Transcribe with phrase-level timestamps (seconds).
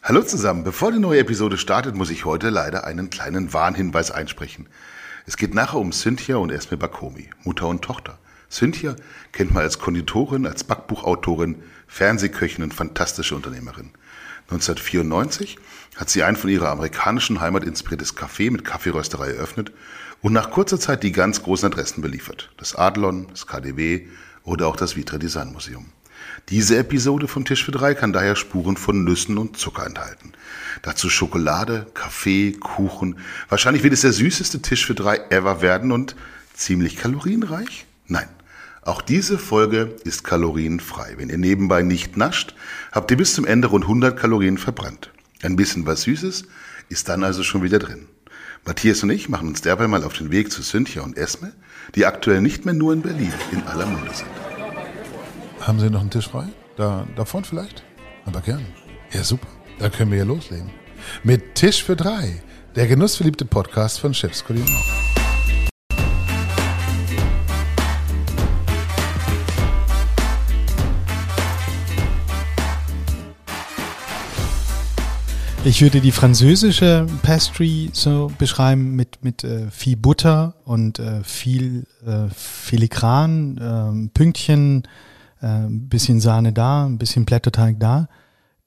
[0.00, 4.68] Hallo zusammen, bevor die neue Episode startet, muss ich heute leider einen kleinen Warnhinweis einsprechen.
[5.26, 8.16] Es geht nachher um Cynthia und Esme Bakomi, Mutter und Tochter.
[8.48, 8.94] Cynthia
[9.32, 13.90] kennt man als Konditorin, als Backbuchautorin, Fernsehköchin und fantastische Unternehmerin.
[14.50, 15.58] 1994
[15.96, 19.72] hat sie ein von ihrer amerikanischen Heimat inspiriertes Café mit Kaffeerösterei eröffnet
[20.22, 22.50] und nach kurzer Zeit die ganz großen Adressen beliefert.
[22.56, 24.06] Das Adlon, das KDW
[24.44, 25.86] oder auch das Vitre Design Museum.
[26.48, 30.32] Diese Episode von Tisch für drei kann daher Spuren von Nüssen und Zucker enthalten.
[30.82, 33.18] Dazu Schokolade, Kaffee, Kuchen.
[33.48, 36.16] Wahrscheinlich wird es der süßeste Tisch für drei ever werden und
[36.54, 37.86] ziemlich kalorienreich?
[38.06, 38.28] Nein.
[38.82, 41.14] Auch diese Folge ist kalorienfrei.
[41.18, 42.54] Wenn ihr nebenbei nicht nascht,
[42.92, 45.10] habt ihr bis zum Ende rund 100 Kalorien verbrannt.
[45.42, 46.44] Ein bisschen was Süßes
[46.88, 48.06] ist dann also schon wieder drin.
[48.64, 51.52] Matthias und ich machen uns derweil mal auf den Weg zu Cynthia und Esme,
[51.94, 54.47] die aktuell nicht mehr nur in Berlin in aller Munde sind.
[55.60, 56.44] Haben Sie noch einen Tisch frei?
[56.76, 57.82] Da, da vorne vielleicht?
[58.24, 58.64] Aber gern.
[59.12, 59.48] Ja, super.
[59.78, 60.70] Dann können wir ja loslegen.
[61.24, 62.40] Mit Tisch für drei.
[62.76, 64.82] Der genussverliebte Podcast von Chefs Kulinar.
[75.64, 81.84] Ich würde die französische Pastry so beschreiben mit, mit äh, viel Butter und äh, viel
[82.06, 84.84] äh, Filigran, äh, Pünktchen,
[85.40, 88.08] ein äh, bisschen Sahne da, ein bisschen Blätterteig da.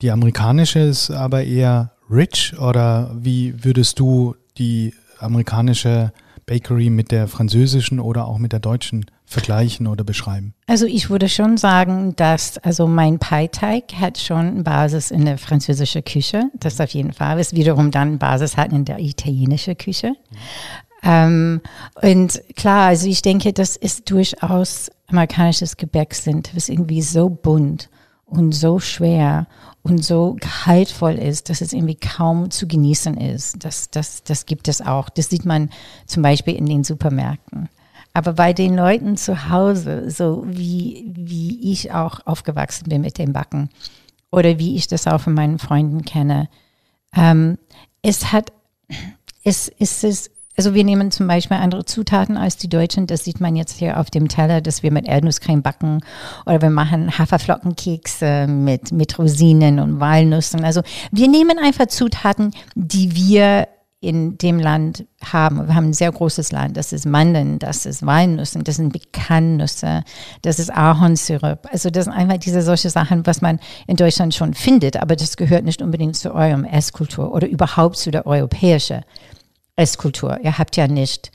[0.01, 6.11] Die amerikanische ist aber eher rich oder wie würdest du die amerikanische
[6.45, 10.53] Bakery mit der französischen oder auch mit der deutschen vergleichen oder beschreiben?
[10.67, 16.03] Also ich würde schon sagen, dass also mein Pie-Teig hat schon Basis in der französischen
[16.03, 20.09] Küche, das auf jeden Fall, was wiederum dann Basis hat in der italienischen Küche.
[20.09, 20.37] Mhm.
[21.03, 21.61] Ähm,
[22.01, 27.89] und klar, also ich denke, das ist durchaus amerikanisches Gebäck sind, was irgendwie so bunt
[28.25, 29.47] und so schwer
[29.83, 33.63] und so gehaltvoll ist, dass es irgendwie kaum zu genießen ist.
[33.63, 35.09] Das, das, das gibt es auch.
[35.09, 35.69] Das sieht man
[36.05, 37.67] zum Beispiel in den Supermärkten.
[38.13, 43.33] Aber bei den Leuten zu Hause, so wie, wie ich auch aufgewachsen bin mit dem
[43.33, 43.69] Backen
[44.31, 46.49] oder wie ich das auch von meinen Freunden kenne,
[47.15, 47.57] ähm,
[48.01, 48.51] es hat,
[49.43, 53.07] es, es ist also wir nehmen zum Beispiel andere Zutaten als die Deutschen.
[53.07, 56.01] Das sieht man jetzt hier auf dem Teller, dass wir mit Erdnusscreme backen
[56.45, 60.63] oder wir machen Haferflockenkekse mit, mit Rosinen und Walnüssen.
[60.63, 60.81] Also
[61.11, 63.67] wir nehmen einfach Zutaten, die wir
[64.03, 65.67] in dem Land haben.
[65.67, 66.75] Wir haben ein sehr großes Land.
[66.75, 70.03] Das ist Mandeln, das ist Walnüsse, das sind Pekannüsse,
[70.41, 71.67] das ist Ahornsirup.
[71.71, 75.37] Also das sind einfach diese solche Sachen, was man in Deutschland schon findet, aber das
[75.37, 79.01] gehört nicht unbedingt zu eurem Esskultur oder überhaupt zu der europäischen.
[79.75, 80.39] Esskultur.
[80.41, 81.31] Ihr habt ja nicht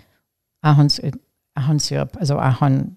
[0.60, 1.00] Ahorns,
[1.54, 2.96] Ahornsirup, also Ahorn.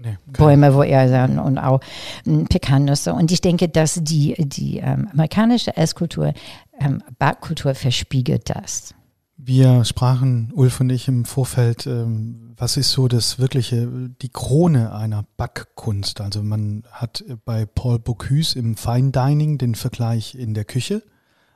[0.00, 1.80] Nee, Bäume, wo er dann und auch
[2.24, 3.12] Pekannüsse.
[3.12, 6.34] Und ich denke, dass die, die ähm, amerikanische Esskultur,
[6.78, 8.94] ähm, Backkultur verspiegelt das.
[9.40, 13.88] Wir sprachen, Ulf und ich, im Vorfeld, ähm, was ist so das wirkliche,
[14.20, 16.20] die Krone einer Backkunst?
[16.20, 21.02] Also man hat bei Paul Bocuse im Fine Dining den Vergleich in der Küche,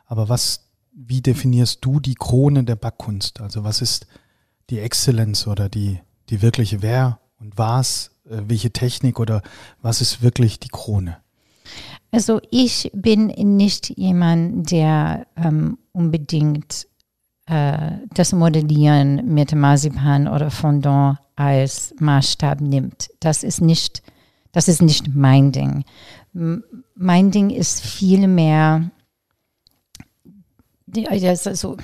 [0.07, 3.41] aber was wie definierst du die Krone der Backkunst?
[3.41, 4.07] Also was ist
[4.71, 5.99] die Exzellenz oder die,
[6.29, 9.43] die wirkliche Wer und was, äh, welche Technik oder
[9.81, 11.19] was ist wirklich die Krone?
[12.11, 13.27] Also ich bin
[13.57, 16.87] nicht jemand, der ähm, unbedingt
[17.47, 23.09] äh, das Modellieren mit Marzipan oder Fondant als Maßstab nimmt.
[23.21, 24.03] Das ist nicht,
[24.53, 25.85] das ist nicht mein Ding.
[26.35, 26.63] M
[26.95, 28.91] mein Ding ist viel mehr
[30.93, 31.77] das, also,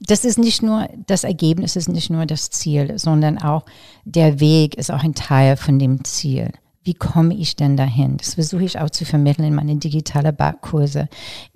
[0.00, 3.64] das ist nicht nur das Ergebnis, ist nicht nur das Ziel, sondern auch
[4.04, 6.50] der Weg ist auch ein Teil von dem Ziel.
[6.84, 8.16] Wie komme ich denn dahin?
[8.16, 11.08] Das versuche ich auch zu vermitteln in meine digitale Backkurse.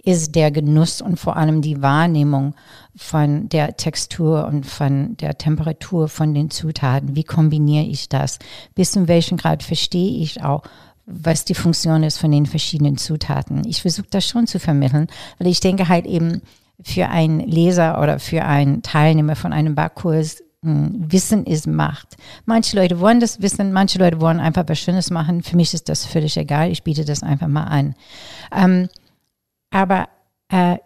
[0.04, 2.54] Ist der Genuss und vor allem die Wahrnehmung
[2.94, 7.16] von der Textur und von der Temperatur von den Zutaten.
[7.16, 8.38] Wie kombiniere ich das?
[8.76, 10.62] Bis zu welchem Grad verstehe ich auch,
[11.06, 13.66] was die Funktion ist von den verschiedenen Zutaten.
[13.66, 15.08] Ich versuche das schon zu vermitteln,
[15.38, 16.40] weil ich denke halt eben,
[16.82, 22.16] für einen Leser oder für einen Teilnehmer von einem Backkurs hm, Wissen ist Macht.
[22.44, 25.42] Manche Leute wollen das wissen, manche Leute wollen einfach was Schönes machen.
[25.42, 26.70] Für mich ist das völlig egal.
[26.70, 27.94] Ich biete das einfach mal an.
[28.52, 28.88] Ähm,
[29.70, 30.08] aber
[30.48, 30.78] äh,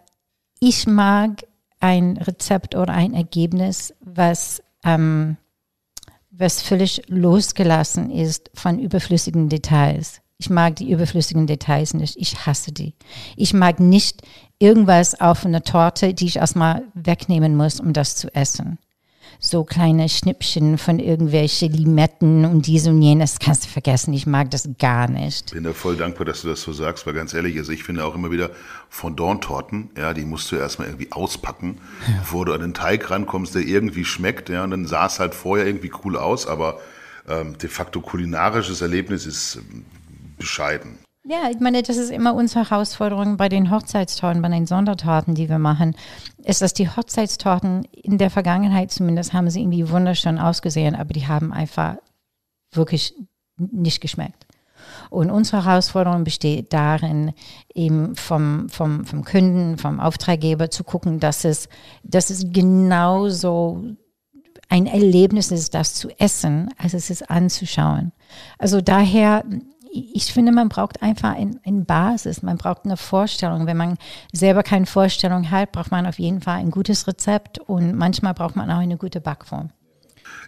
[0.59, 1.43] ich mag
[1.79, 5.37] ein Rezept oder ein Ergebnis, was, ähm,
[6.29, 10.20] was völlig losgelassen ist von überflüssigen Details.
[10.41, 12.17] Ich mag die überflüssigen Details nicht.
[12.17, 12.95] Ich hasse die.
[13.37, 14.23] Ich mag nicht
[14.57, 18.79] irgendwas auf einer Torte, die ich erstmal wegnehmen muss, um das zu essen.
[19.39, 23.39] so kleine Schnippchen von irgendwelche Limetten und dies und jenes.
[23.39, 24.13] Kannst du vergessen.
[24.13, 25.47] Ich mag das gar nicht.
[25.47, 27.83] Ich bin da voll dankbar, dass du das so sagst, weil ganz ehrlich, also ich
[27.83, 28.51] finde auch immer wieder
[28.89, 32.19] Fondant-Torten, ja, die musst du erstmal irgendwie auspacken, ja.
[32.19, 35.33] bevor du an den Teig rankommst, der irgendwie schmeckt, ja, und dann sah es halt
[35.33, 36.79] vorher irgendwie cool aus, aber
[37.27, 39.85] ähm, de facto kulinarisches Erlebnis ist ähm,
[40.41, 40.99] bescheiden.
[41.23, 45.49] Ja, ich meine, das ist immer unsere Herausforderung bei den Hochzeitstorten, bei den Sondertorten, die
[45.49, 45.95] wir machen,
[46.43, 51.27] ist, dass die Hochzeitstorten in der Vergangenheit zumindest haben sie irgendwie wunderschön ausgesehen, aber die
[51.27, 51.97] haben einfach
[52.71, 53.13] wirklich
[53.57, 54.47] nicht geschmeckt.
[55.11, 57.33] Und unsere Herausforderung besteht darin,
[57.73, 61.69] eben vom, vom, vom Kunden, vom Auftraggeber zu gucken, dass es,
[62.03, 63.83] dass es genauso
[64.69, 68.11] ein Erlebnis ist, das zu essen, als es ist anzuschauen.
[68.57, 69.43] Also daher
[69.91, 73.65] ich finde, man braucht einfach eine ein Basis, man braucht eine Vorstellung.
[73.65, 73.97] Wenn man
[74.31, 78.55] selber keine Vorstellung hat, braucht man auf jeden Fall ein gutes Rezept und manchmal braucht
[78.55, 79.71] man auch eine gute Backform.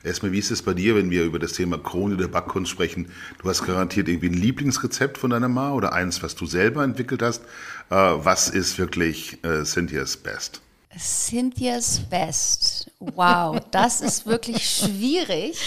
[0.04, 3.10] Erstmal, wie ist es bei dir, wenn wir über das Thema Krone der Backkunst sprechen?
[3.42, 7.22] Du hast garantiert irgendwie ein Lieblingsrezept von deiner Ma oder eins, was du selber entwickelt
[7.22, 7.44] hast.
[7.90, 10.62] Äh, was ist wirklich äh, Cynthias Best?
[10.98, 12.92] Cynthias Best.
[13.00, 15.58] Wow, das ist wirklich schwierig.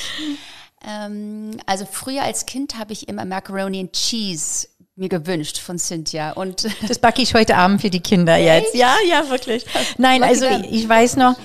[0.86, 6.32] Ähm, also früher als Kind habe ich immer Macaroni and Cheese mir gewünscht von Cynthia
[6.32, 8.74] und das backe ich heute Abend für die Kinder jetzt.
[8.74, 9.66] Ja, ja, wirklich.
[9.98, 11.36] Nein, also ich, ich weiß noch,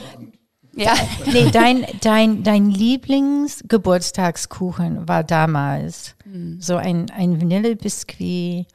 [0.74, 0.94] ja.
[1.32, 6.60] Nee, dein, dein, dein Lieblingsgeburtstagskuchen war damals hm.
[6.62, 8.66] so ein, ein Vanillebiskuit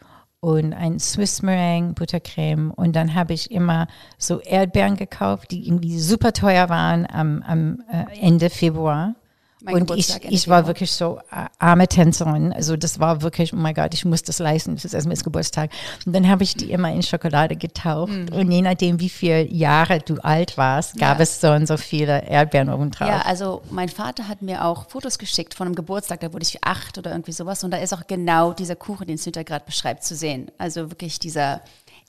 [0.40, 2.70] und ein Swiss Meringue, Buttercreme.
[2.70, 3.88] Und dann habe ich immer
[4.18, 9.14] so Erdbeeren gekauft, die irgendwie super teuer waren am, am äh, Ende Februar.
[9.62, 12.52] Mein und ich, ich war wirklich so äh, arme Tänzerin.
[12.52, 14.74] Also das war wirklich, oh mein Gott, ich muss das leisten.
[14.74, 15.70] Das ist erstmal Geburtstag.
[16.04, 18.12] Und dann habe ich die immer in Schokolade getaucht.
[18.12, 18.28] Mhm.
[18.32, 21.22] Und je nachdem, wie viele Jahre du alt warst, gab ja.
[21.22, 23.08] es so und so viele Erdbeeren obendrauf.
[23.08, 26.62] Ja, also mein Vater hat mir auch Fotos geschickt von einem Geburtstag, da wurde ich
[26.62, 27.64] acht oder irgendwie sowas.
[27.64, 30.50] Und da ist auch genau dieser Kuchen, den Sünder gerade beschreibt, zu sehen.
[30.58, 31.62] Also wirklich dieser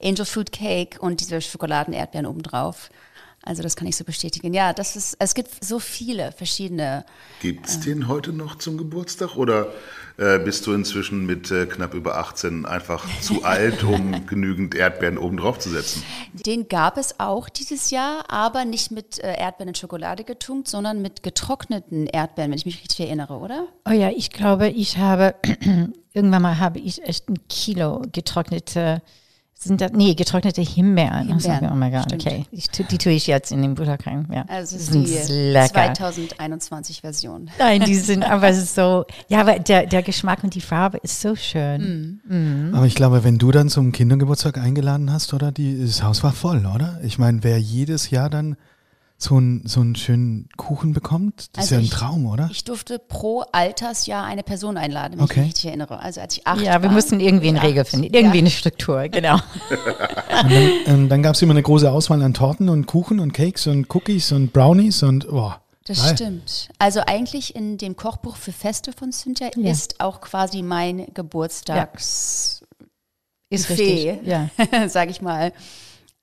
[0.03, 2.89] Angel Food Cake und diese Schokoladen-Erdbeeren obendrauf.
[3.47, 4.53] Also das kann ich so bestätigen.
[4.53, 7.05] Ja, das ist, es gibt so viele verschiedene.
[7.41, 9.71] Gibt es äh, den heute noch zum Geburtstag oder
[10.17, 15.17] äh, bist du inzwischen mit äh, knapp über 18 einfach zu alt, um genügend Erdbeeren
[15.17, 16.03] oben drauf zu setzen?
[16.33, 21.01] Den gab es auch dieses Jahr, aber nicht mit äh, Erdbeeren in Schokolade getunkt, sondern
[21.01, 23.67] mit getrockneten Erdbeeren, wenn ich mich richtig erinnere, oder?
[23.87, 25.35] Oh ja, ich glaube, ich habe
[26.13, 29.01] irgendwann mal habe ich echt ein Kilo getrocknete
[29.59, 31.27] sind das, nee, getrocknete Himbeeren.
[31.27, 31.69] Himbeeren.
[31.71, 32.45] Oh mein Gott, okay.
[32.51, 34.27] Ich, die tue ich jetzt in den Buttercreme.
[34.31, 34.45] Ja.
[34.47, 35.93] Also sind die lecker.
[35.93, 37.49] 2021 Version.
[37.57, 41.35] Nein, die sind aber so, ja, aber der, der Geschmack und die Farbe ist so
[41.35, 42.21] schön.
[42.27, 42.69] Mm.
[42.69, 42.75] Mm.
[42.75, 45.51] Aber ich glaube, wenn du dann zum Kindergeburtstag eingeladen hast, oder?
[45.51, 46.99] Die, das Haus war voll, oder?
[47.03, 48.57] Ich meine, wer jedes Jahr dann
[49.19, 51.49] so, ein, so einen schönen Kuchen bekommt?
[51.53, 52.49] Das also ist ja ein ich, Traum, oder?
[52.51, 55.33] Ich durfte pro Altersjahr eine Person einladen, wenn okay.
[55.33, 55.99] ich mich richtig erinnere.
[55.99, 58.43] Also als ich acht Ja, wir war, mussten irgendwie eine Regel finden, irgendwie ja.
[58.43, 59.35] eine Struktur, genau.
[59.69, 63.33] und dann, ähm, dann gab es immer eine große Auswahl an Torten und Kuchen und
[63.33, 65.53] Cakes und Cookies und Brownies und oh.
[65.85, 66.15] Das Geil.
[66.15, 66.69] stimmt.
[66.79, 69.71] Also eigentlich in dem Kochbuch für Feste von Cynthia ja.
[69.71, 72.87] ist auch quasi mein Geburtstags ja.
[73.49, 74.49] ist Buffet, ja.
[74.89, 75.53] sag ich mal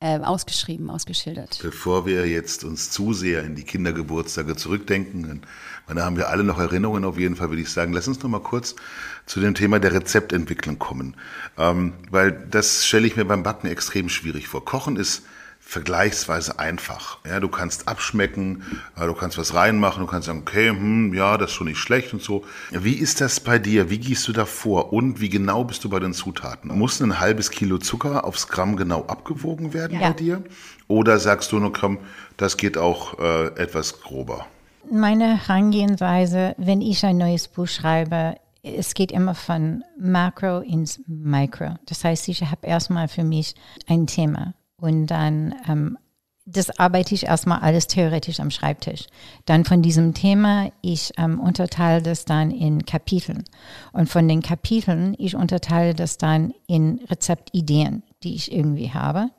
[0.05, 1.61] äh, ausgeschrieben, ausgeschildert.
[1.63, 5.41] Bevor wir jetzt uns zu sehr in die Kindergeburtstage zurückdenken,
[5.89, 8.29] dann haben wir alle noch Erinnerungen auf jeden Fall, würde ich sagen, lass uns noch
[8.29, 8.77] mal kurz
[9.25, 11.17] zu dem Thema der Rezeptentwicklung kommen.
[11.57, 14.63] Ähm, weil das stelle ich mir beim Backen extrem schwierig vor.
[14.63, 15.23] Kochen ist
[15.67, 17.19] vergleichsweise einfach.
[17.27, 18.63] Ja, du kannst abschmecken,
[18.97, 21.79] äh, du kannst was reinmachen, du kannst sagen, okay, hm, ja, das ist schon nicht
[21.79, 22.45] schlecht und so.
[22.71, 23.91] Wie ist das bei dir?
[23.91, 24.93] Wie gehst du da vor?
[24.93, 26.71] Und wie genau bist du bei den Zutaten?
[26.77, 30.09] Muss ein halbes Kilo Zucker aufs Gramm genau abgewogen werden ja.
[30.09, 30.45] bei dir?
[30.87, 31.99] Oder sagst du nur, komm,
[32.37, 34.47] das geht auch äh, etwas grober?
[34.91, 41.77] Meine Herangehensweise, wenn ich ein neues Buch schreibe, es geht immer von Makro ins Micro.
[41.87, 43.55] Das heißt, ich habe erstmal für mich
[43.89, 45.99] ein Thema und dann, ähm,
[46.47, 49.07] das arbeite ich erstmal alles theoretisch am Schreibtisch.
[49.47, 53.45] Dann von diesem Thema, ich ähm, unterteile das dann in Kapiteln.
[53.93, 59.31] Und von den Kapiteln, ich unterteile das dann in Rezeptideen, die ich irgendwie habe.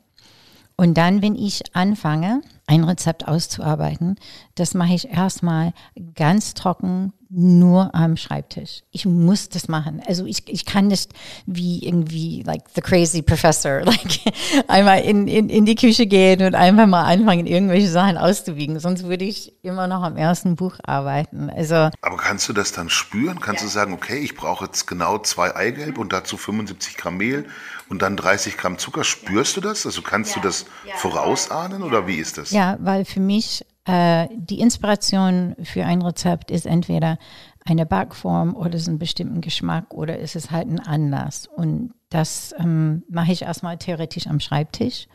[0.76, 4.16] Und dann, wenn ich anfange, ein Rezept auszuarbeiten,
[4.56, 5.72] das mache ich erstmal
[6.14, 8.82] ganz trocken nur am Schreibtisch.
[8.92, 10.02] Ich muss das machen.
[10.06, 11.10] Also ich, ich kann nicht
[11.46, 14.20] wie irgendwie like the crazy professor like
[14.68, 18.78] einmal in, in, in die Küche gehen und einfach mal anfangen, irgendwelche Sachen auszuwiegen.
[18.78, 21.50] Sonst würde ich immer noch am ersten Buch arbeiten.
[21.50, 23.40] Also Aber kannst du das dann spüren?
[23.40, 23.66] Kannst ja.
[23.66, 27.46] du sagen, okay, ich brauche jetzt genau zwei Eigelb und dazu 75 Gramm Mehl
[27.88, 29.04] und dann 30 Gramm Zucker.
[29.04, 29.86] Spürst du das?
[29.86, 30.42] Also kannst ja.
[30.42, 30.66] du das
[30.96, 32.50] vorausahnen oder wie ist das?
[32.50, 37.18] Ja, weil für mich äh, die Inspiration für ein Rezept ist entweder
[37.64, 41.48] eine Backform oder es ist ein bestimmten Geschmack oder ist es halt ein Anlass.
[41.48, 45.08] Und das ähm, mache ich erstmal theoretisch am Schreibtisch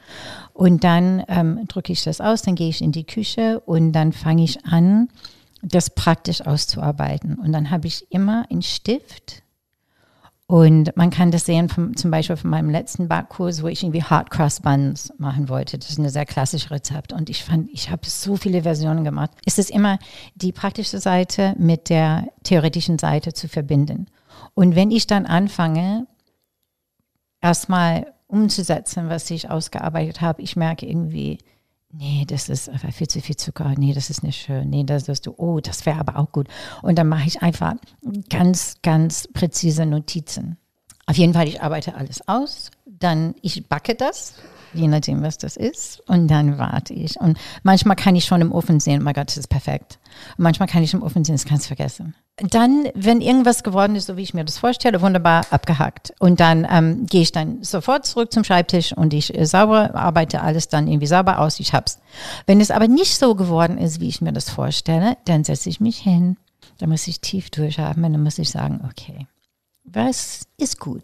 [0.53, 4.11] und dann ähm, drücke ich das aus, dann gehe ich in die Küche und dann
[4.11, 5.09] fange ich an,
[5.61, 7.35] das praktisch auszuarbeiten.
[7.35, 9.43] Und dann habe ich immer einen Stift
[10.51, 14.03] und man kann das sehen, vom, zum Beispiel von meinem letzten Backkurs, wo ich irgendwie
[14.03, 15.77] Hard Crust Buns machen wollte.
[15.77, 17.13] Das ist ein sehr klassisches Rezept.
[17.13, 19.31] Und ich fand, ich habe so viele Versionen gemacht.
[19.45, 19.97] Es ist immer
[20.35, 24.07] die praktische Seite mit der theoretischen Seite zu verbinden.
[24.53, 26.05] Und wenn ich dann anfange,
[27.39, 31.37] erstmal umzusetzen, was ich ausgearbeitet habe, ich merke irgendwie,
[31.93, 35.07] nee, das ist einfach viel zu viel Zucker, nee, das ist nicht schön, nee, das
[35.07, 36.47] ist du, oh, das wäre aber auch gut.
[36.81, 37.75] Und dann mache ich einfach
[38.29, 40.57] ganz, ganz präzise Notizen.
[41.05, 44.35] Auf jeden Fall, ich arbeite alles aus, dann ich backe das,
[44.73, 47.19] je nachdem, was das ist, und dann warte ich.
[47.19, 49.99] Und manchmal kann ich schon im Ofen sehen, oh mein Gott, das ist perfekt.
[50.37, 52.15] Und manchmal kann ich im Ofen sehen, das kannst du vergessen.
[52.37, 56.13] Dann, wenn irgendwas geworden ist, so wie ich mir das vorstelle, wunderbar abgehackt.
[56.19, 60.41] Und dann ähm, gehe ich dann sofort zurück zum Schreibtisch und ich äh, sauber arbeite
[60.41, 61.59] alles dann irgendwie sauber aus.
[61.59, 61.99] Ich hab's.
[62.47, 65.79] Wenn es aber nicht so geworden ist, wie ich mir das vorstelle, dann setze ich
[65.79, 66.37] mich hin.
[66.79, 68.13] Dann muss ich tief durchatmen.
[68.13, 69.27] Dann muss ich sagen, okay,
[69.83, 71.03] was ist gut?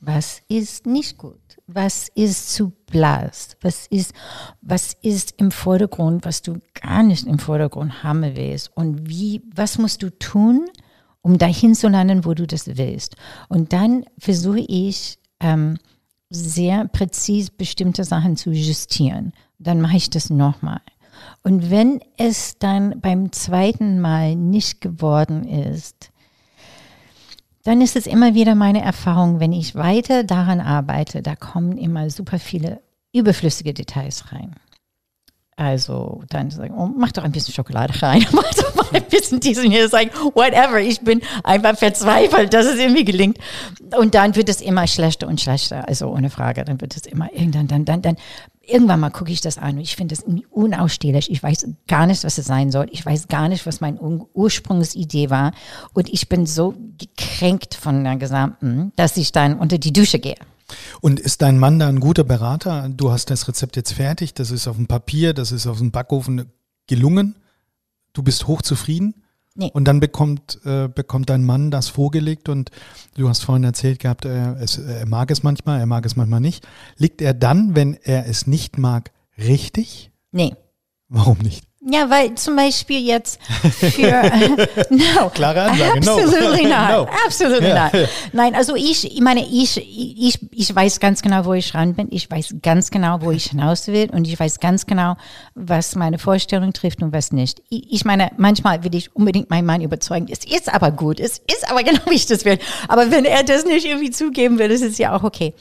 [0.00, 1.40] Was ist nicht gut?
[1.66, 3.56] Was ist zu blass?
[3.62, 4.12] Was ist,
[4.60, 8.70] was ist im Vordergrund, was du gar nicht im Vordergrund haben willst?
[8.76, 10.66] Und wie, was musst du tun,
[11.22, 13.16] um dahin zu landen, wo du das willst?
[13.48, 15.78] Und dann versuche ich, ähm,
[16.30, 19.32] sehr präzise bestimmte Sachen zu justieren.
[19.58, 20.80] Dann mache ich das nochmal.
[21.42, 26.10] Und wenn es dann beim zweiten Mal nicht geworden ist,
[27.66, 32.10] dann ist es immer wieder meine Erfahrung, wenn ich weiter daran arbeite, da kommen immer
[32.10, 32.80] super viele
[33.12, 34.54] überflüssige Details rein.
[35.58, 39.40] Also dann sagen, oh, mach doch ein bisschen Schokolade rein, mach doch mal ein bisschen
[39.40, 43.38] diesen hier, sagen, whatever, ich bin einfach verzweifelt, dass es irgendwie gelingt.
[43.98, 47.32] Und dann wird es immer schlechter und schlechter, also ohne Frage, dann wird es immer
[47.32, 48.16] irgendwann, dann, dann, dann
[48.66, 51.30] irgendwann mal gucke ich das an und ich finde das unausstehlich.
[51.30, 52.88] Ich weiß gar nicht, was es sein soll.
[52.90, 55.52] Ich weiß gar nicht, was meine Ursprungsidee war.
[55.94, 60.36] Und ich bin so gekränkt von der gesamten, dass ich dann unter die Dusche gehe.
[61.00, 62.88] Und ist dein Mann da ein guter Berater?
[62.88, 65.90] Du hast das Rezept jetzt fertig, das ist auf dem Papier, das ist auf dem
[65.90, 66.50] Backofen
[66.86, 67.36] gelungen.
[68.12, 69.22] Du bist hochzufrieden.
[69.58, 69.70] Nee.
[69.72, 72.70] Und dann bekommt, äh, bekommt dein Mann das vorgelegt und
[73.14, 76.40] du hast vorhin erzählt gehabt, er, es, er mag es manchmal, er mag es manchmal
[76.40, 76.66] nicht.
[76.98, 80.10] Liegt er dann, wenn er es nicht mag, richtig?
[80.30, 80.54] Nee.
[81.08, 81.65] Warum nicht?
[81.88, 83.38] Ja, weil zum Beispiel jetzt
[83.70, 84.00] für
[84.90, 86.68] no, klare Ansage, absolutely no.
[86.68, 87.08] not, no.
[87.24, 87.84] absolutely ja.
[87.84, 88.08] not.
[88.32, 92.08] Nein, also ich, ich meine, ich, ich, ich weiß ganz genau, wo ich ran bin.
[92.10, 95.14] Ich weiß ganz genau, wo ich hinaus will und ich weiß ganz genau,
[95.54, 97.62] was meine Vorstellung trifft und was nicht.
[97.68, 100.26] Ich, ich meine, manchmal will ich unbedingt meinen Mann überzeugen.
[100.28, 102.58] Es ist aber gut, es ist aber genau, wie ich das will.
[102.88, 105.54] Aber wenn er das nicht irgendwie zugeben will, ist es ja auch okay.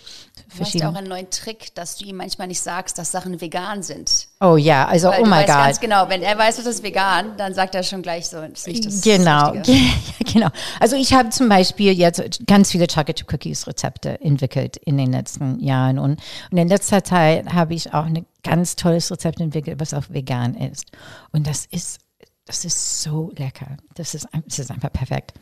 [0.73, 4.27] Ja auch einen neuen Trick, dass du ihm manchmal nicht sagst, dass Sachen vegan sind.
[4.39, 5.55] Oh ja, also Weil oh mein Gott.
[5.55, 8.67] Ganz genau, wenn er weiß, was ist vegan, dann sagt er schon gleich so, ist
[8.67, 9.53] nicht das Genau,
[10.33, 10.49] genau.
[10.79, 15.59] Also ich habe zum Beispiel jetzt ganz viele Chocolate Cookies Rezepte entwickelt in den letzten
[15.59, 16.21] Jahren und,
[16.51, 20.55] und in letzter Zeit habe ich auch ein ganz tolles Rezept entwickelt, was auch vegan
[20.55, 20.91] ist.
[21.31, 21.99] Und das ist,
[22.45, 23.77] das ist so lecker.
[23.95, 25.33] Das ist, das ist einfach perfekt.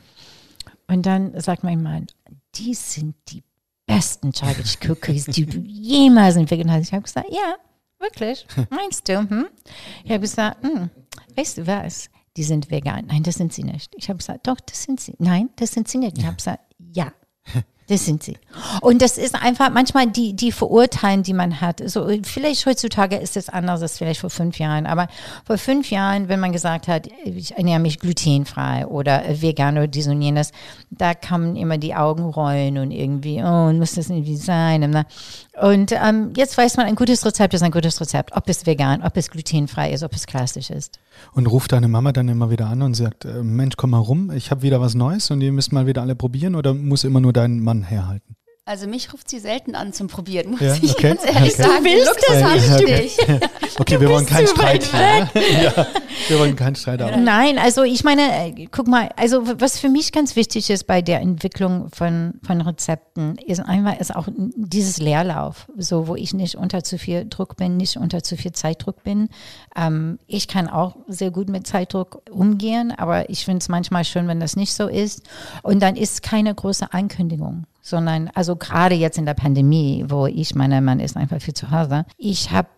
[0.88, 2.08] Und dann sagt mein Mann,
[2.56, 3.44] die sind die
[3.86, 6.88] besten Chocolate Cookies, die du jemals entwickelt hast.
[6.88, 7.56] Ich habe gesagt, ja,
[8.00, 9.20] wirklich, meinst du?
[9.20, 9.48] Hm?
[10.04, 10.90] Ich habe gesagt, hm,
[11.36, 12.10] weißt du was?
[12.36, 13.06] Die sind vegan.
[13.08, 13.94] Nein, das sind sie nicht.
[13.96, 15.14] Ich habe gesagt, doch, das sind sie.
[15.20, 16.18] Nein, das sind sie nicht.
[16.18, 17.14] Ich habe gesagt, ja,
[17.88, 18.38] das sind sie.
[18.82, 21.82] Und das ist einfach manchmal die, die Verurteilen, die man hat.
[21.86, 24.86] So, vielleicht heutzutage ist es anders als vielleicht vor fünf Jahren.
[24.86, 25.08] Aber
[25.46, 30.08] vor fünf Jahren, wenn man gesagt hat, ich ernähre mich glutenfrei oder vegan oder dies
[30.08, 30.52] und jenes,
[30.92, 34.84] da kamen immer die Augenrollen und irgendwie, oh, muss das irgendwie sein?
[35.62, 38.36] Und ähm, jetzt weiß man, ein gutes Rezept ist ein gutes Rezept.
[38.36, 41.00] Ob es vegan, ob es glutenfrei ist, ob es klassisch ist.
[41.34, 44.32] Und ruft deine Mama dann immer wieder an und sagt, äh, Mensch, komm mal rum,
[44.32, 47.20] ich habe wieder was Neues und ihr müsst mal wieder alle probieren oder muss immer
[47.20, 48.36] nur dein Mann herhalten?
[48.66, 51.64] Also mich ruft sie selten an zum Probieren, muss Ja, ich okay, ganz ehrlich okay.
[51.64, 51.84] sagen.
[51.84, 53.20] Du willst das habe nicht.
[53.20, 53.78] ich dich.
[53.78, 55.28] Okay, wir wollen keinen Streit hier.
[55.64, 55.88] Ja,
[56.30, 57.26] wir wollen keinen Streit haben.
[57.26, 61.02] Nein, also ich meine, äh, guck mal, also was für mich ganz wichtig ist bei
[61.02, 66.56] der Entwicklung von, von Rezepten, ist einmal ist auch dieses Leerlauf, so wo ich nicht
[66.56, 69.28] unter zu viel Druck bin, nicht unter zu viel Zeitdruck bin.
[69.76, 74.30] Ähm, ich kann auch sehr gut mit Zeitdruck umgehen, aber ich finde es manchmal schön,
[74.30, 75.24] wenn das nicht so ist.
[75.64, 80.56] Und dann ist keine große Ankündigung sondern also gerade jetzt in der Pandemie, wo ich
[80.56, 82.06] meine, man ist einfach viel zu Hause.
[82.18, 82.70] Ich habe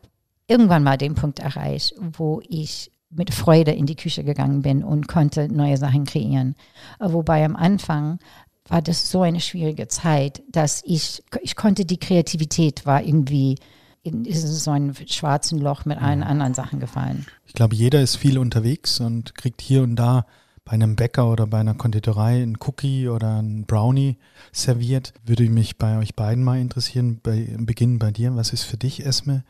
[0.48, 5.08] irgendwann mal den Punkt erreicht, wo ich mit Freude in die Küche gegangen bin und
[5.08, 6.56] konnte neue Sachen kreieren.
[7.00, 8.20] Wobei am Anfang
[8.68, 13.58] war das so eine schwierige Zeit, dass ich, ich konnte die Kreativität war irgendwie
[14.02, 17.26] in so einem schwarzen Loch mit allen anderen Sachen gefallen.
[17.46, 20.26] Ich glaube, jeder ist viel unterwegs und kriegt hier und da
[20.66, 24.18] bei einem Bäcker oder bei einer Konditorei einen Cookie oder einen Brownie
[24.52, 25.14] serviert.
[25.24, 28.36] Würde mich bei euch beiden mal interessieren, bei, beginnen bei dir.
[28.36, 29.44] Was ist für dich, Esme,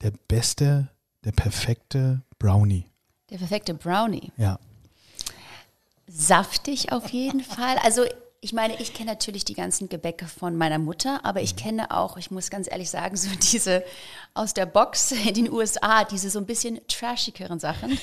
[0.00, 0.88] der beste,
[1.24, 2.86] der perfekte Brownie?
[3.30, 4.32] Der perfekte Brownie.
[4.36, 4.58] Ja.
[6.06, 7.76] Saftig auf jeden Fall.
[7.82, 8.04] Also
[8.42, 12.16] ich meine, ich kenne natürlich die ganzen Gebäcke von meiner Mutter, aber ich kenne auch,
[12.16, 13.84] ich muss ganz ehrlich sagen, so diese
[14.32, 17.90] aus der Box in den USA, diese so ein bisschen trashigeren Sachen.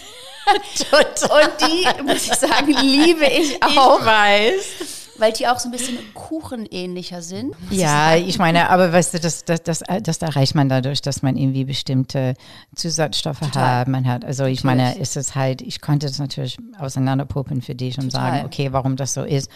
[0.47, 3.99] Und die, muss ich sagen, liebe ich auch.
[3.99, 7.55] Ich weiß weil die auch so ein bisschen kuchenähnlicher sind.
[7.69, 11.37] Ja, ich meine, aber weißt du, das, das, das, das erreicht man dadurch, dass man
[11.37, 12.35] irgendwie bestimmte
[12.75, 13.79] Zusatzstoffe Total.
[13.79, 13.87] hat.
[13.87, 14.85] Man hat, also ich Natürlich.
[14.85, 18.33] meine, ist es halt, ich konnte das natürlich auseinanderpuppen für dich und Total.
[18.33, 19.49] sagen, okay, warum das so ist.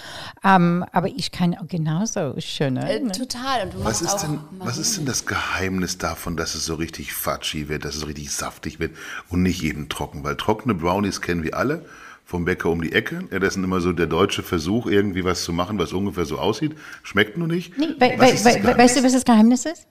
[0.44, 2.90] Ähm, aber ich kann genauso schöne.
[2.90, 3.64] Äh, total.
[3.64, 6.76] Und du Was ist, auch denn, was ist denn das Geheimnis davon, dass es so
[6.76, 8.96] richtig fudgy wird, dass es so richtig saftig wird
[9.30, 10.24] und nicht jeden trocken?
[10.24, 11.86] Weil trockene Brownies kennen wir alle
[12.32, 13.26] vom Bäcker um die Ecke.
[13.30, 16.40] Ja, das ist immer so der deutsche Versuch, irgendwie was zu machen, was ungefähr so
[16.40, 16.76] aussieht.
[17.04, 17.78] Schmeckt nur nicht.
[17.78, 19.86] Nee, we, we, weißt du, was das Geheimnis ist?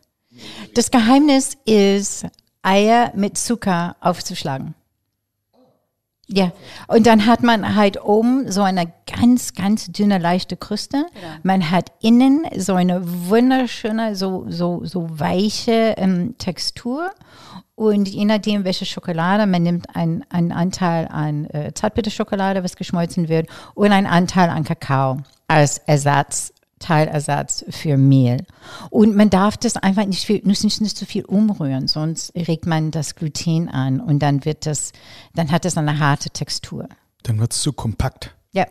[0.74, 2.26] Das Geheimnis ist,
[2.62, 4.74] Eier mit Zucker aufzuschlagen.
[6.28, 6.52] Ja,
[6.86, 11.06] und dann hat man halt oben so eine ganz, ganz dünne, leichte Kruste.
[11.42, 17.10] Man hat innen so eine wunderschöne, so, so, so weiche ähm, Textur.
[17.80, 23.30] Und je nachdem, welche Schokolade, man nimmt einen, einen Anteil an äh, Zartbitterschokolade, was geschmolzen
[23.30, 28.44] wird, und einen Anteil an Kakao als Ersatz, Teilersatz für Mehl.
[28.90, 32.90] Und man darf das einfach nicht, viel, nicht, nicht zu viel umrühren, sonst regt man
[32.90, 34.92] das Gluten an und dann wird das,
[35.34, 36.86] dann hat es eine harte Textur.
[37.22, 38.36] Dann wird es zu kompakt.
[38.52, 38.66] Ja.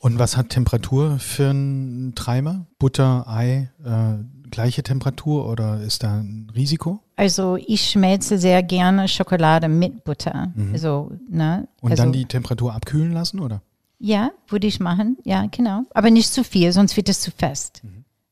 [0.00, 2.66] Und was hat Temperatur für einen Treiber?
[2.78, 4.18] Butter, Ei, äh,
[4.50, 7.00] gleiche Temperatur oder ist da ein Risiko?
[7.16, 10.52] Also ich schmelze sehr gerne Schokolade mit Butter.
[10.72, 11.68] Also, ne?
[11.80, 13.62] Und also, dann die Temperatur abkühlen lassen, oder?
[13.98, 15.18] Ja, würde ich machen.
[15.24, 15.82] Ja, genau.
[15.92, 17.82] Aber nicht zu viel, sonst wird es zu fest.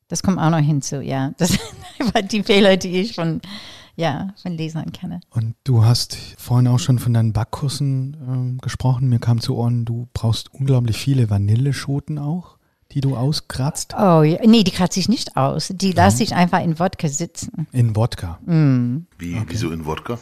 [0.07, 1.33] Das kommt auch noch hinzu, ja.
[1.37, 1.61] Das sind
[1.99, 3.41] einfach die Fehler, die ich von,
[3.95, 5.19] ja, von Lesern kenne.
[5.29, 9.09] Und du hast vorhin auch schon von deinen Backkursen ähm, gesprochen.
[9.09, 12.56] Mir kam zu Ohren, du brauchst unglaublich viele Vanilleschoten auch,
[12.91, 14.39] die du auskratzt Oh, ja.
[14.45, 15.69] nee, die kratze ich nicht aus.
[15.73, 17.67] Die lasse ich einfach in Wodka sitzen.
[17.71, 18.39] in Wodka.
[18.45, 20.17] Wie, Wieso in Wodka?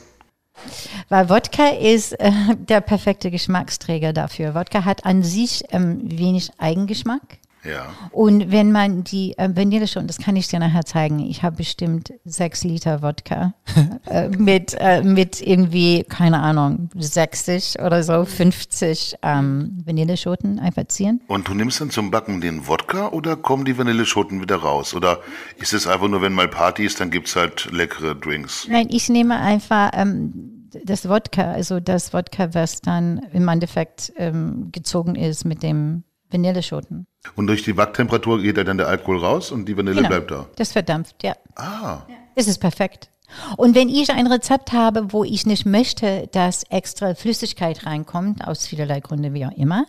[1.10, 4.56] Weil Wodka ist äh, der perfekte Geschmacksträger dafür.
[4.56, 7.39] Wodka hat an sich ähm, wenig Eigengeschmack.
[7.65, 7.93] Ja.
[8.12, 11.58] Und wenn man die äh, Vanille schon, das kann ich dir nachher zeigen, ich habe
[11.58, 13.54] bestimmt sechs Liter Wodka
[14.06, 21.21] äh, mit, äh, mit irgendwie, keine Ahnung, 60 oder so, 50 ähm, Vanilleschoten einfach ziehen.
[21.28, 24.93] Und du nimmst dann zum Backen den Wodka oder kommen die Vanilleschoten wieder raus?
[24.93, 25.19] Oder
[25.58, 28.67] ist es einfach nur, wenn mal Party ist, dann gibt's halt leckere Drinks?
[28.69, 34.69] Nein, ich nehme einfach ähm, das Wodka, also das Wodka, was dann im Endeffekt ähm,
[34.71, 36.04] gezogen ist mit dem
[36.36, 37.08] Vanilleschoten.
[37.36, 40.10] Und durch die Backtemperatur geht dann der Alkohol raus und die Vanille Genau.
[40.10, 40.48] bleibt da.
[40.58, 41.36] Das verdampft, ja.
[41.56, 42.02] Ah,
[42.36, 43.10] Es ist perfekt.
[43.58, 48.67] Und wenn ich ein Rezept habe, wo ich nicht möchte, dass extra Flüssigkeit reinkommt, aus
[48.67, 49.86] vielerlei Gründen wie auch immer,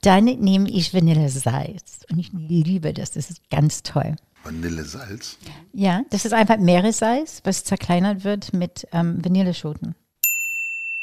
[0.00, 2.00] dann nehme ich Vanillesalz.
[2.10, 4.16] Und ich liebe das, das ist ganz toll.
[4.44, 5.36] Vanillesalz.
[5.72, 9.94] Ja, das ist einfach Meeressalz, was zerkleinert wird mit ähm, Vanilleschoten.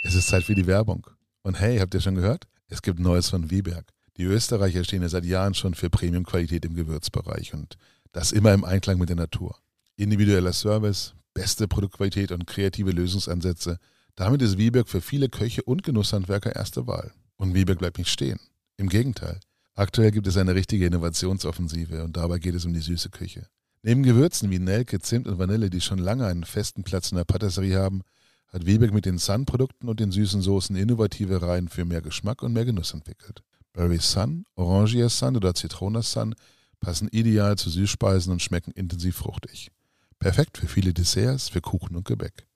[0.02, 1.06] Es ist Zeit für die Werbung.
[1.44, 2.48] Und hey, habt ihr schon gehört?
[2.70, 3.86] Es gibt Neues von Wieberg.
[4.20, 7.78] Die Österreicher stehen ja seit Jahren schon für Premiumqualität im Gewürzbereich und
[8.12, 9.58] das immer im Einklang mit der Natur.
[9.96, 13.78] Individueller Service, beste Produktqualität und kreative Lösungsansätze.
[14.16, 17.14] Damit ist Wieberg für viele Köche und Genusshandwerker erste Wahl.
[17.38, 18.42] Und Wieberg bleibt nicht stehen.
[18.76, 19.40] Im Gegenteil.
[19.74, 23.48] Aktuell gibt es eine richtige Innovationsoffensive und dabei geht es um die süße Küche.
[23.84, 27.24] Neben Gewürzen wie Nelke, Zimt und Vanille, die schon lange einen festen Platz in der
[27.24, 28.02] Patisserie haben,
[28.50, 32.52] hat Wieberg mit den Sun-Produkten und den süßen Soßen innovative Reihen für mehr Geschmack und
[32.52, 33.44] mehr Genuss entwickelt.
[33.74, 36.36] Berry Sun, Orangia Sun oder Zitrona Sun
[36.80, 39.72] passen ideal zu Süßspeisen und schmecken intensiv fruchtig.
[40.18, 42.48] Perfekt für viele Desserts, für Kuchen und Gebäck.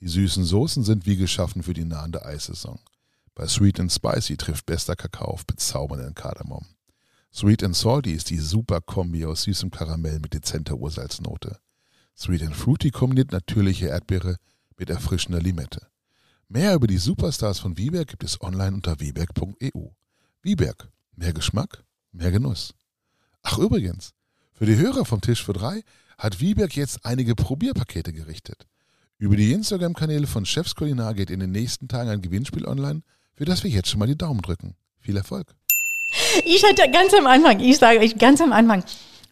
[0.00, 2.78] Die süßen Soßen sind wie geschaffen für die nahende Eissaison.
[3.34, 6.66] Bei Sweet and Spicy trifft bester Kakao auf bezaubernden Kardamom.
[7.32, 11.58] Sweet and Salty ist die super Kombi aus süßem Karamell mit dezenter Ursalznote.
[12.16, 14.36] Sweet and Fruity kombiniert natürliche Erdbeere
[14.78, 15.86] mit erfrischender Limette.
[16.48, 19.90] Mehr über die Superstars von Wieberg gibt es online unter wieberg.eu.
[20.46, 21.82] Wieberg, mehr Geschmack,
[22.12, 22.72] mehr Genuss.
[23.42, 24.12] Ach übrigens,
[24.52, 25.82] für die Hörer vom Tisch für drei
[26.18, 28.64] hat Wieberg jetzt einige Probierpakete gerichtet.
[29.18, 33.02] Über die Instagram-Kanäle von Chefs Kulinar geht in den nächsten Tagen ein Gewinnspiel online,
[33.34, 34.76] für das wir jetzt schon mal die Daumen drücken.
[35.00, 35.52] Viel Erfolg.
[36.44, 38.84] Ich hatte ganz am Anfang, ich sage euch ganz am Anfang,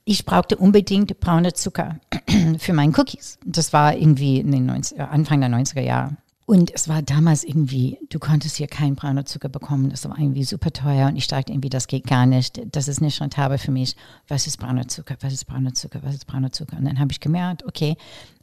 [0.05, 2.01] ich brauchte unbedingt braune Zucker
[2.59, 3.39] für meinen Cookies.
[3.45, 6.17] Das war irgendwie in den 90, Anfang der 90er Jahre.
[6.47, 9.89] Und es war damals irgendwie, du konntest hier keinen braunen Zucker bekommen.
[9.89, 11.09] Das war irgendwie super teuer.
[11.09, 12.61] Und ich dachte irgendwie, das geht gar nicht.
[12.71, 13.97] Das ist nicht rentabel für mich.
[14.29, 15.17] Was ist brauner Zucker?
[15.21, 16.01] Was ist brauner Zucker?
[16.03, 16.77] Was ist brauner Zucker?
[16.77, 17.97] Und dann habe ich gemerkt, okay,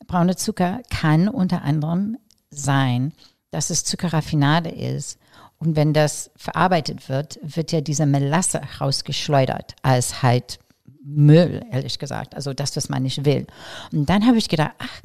[0.07, 2.17] brauner Zucker kann unter anderem
[2.49, 3.13] sein,
[3.51, 5.19] dass es Zuckerraffinade ist.
[5.59, 10.57] Und wenn das verarbeitet wird, wird ja diese Melasse rausgeschleudert als halt
[11.03, 12.35] Müll, ehrlich gesagt.
[12.35, 13.45] Also das, was man nicht will.
[13.91, 15.01] Und dann habe ich gedacht, ach,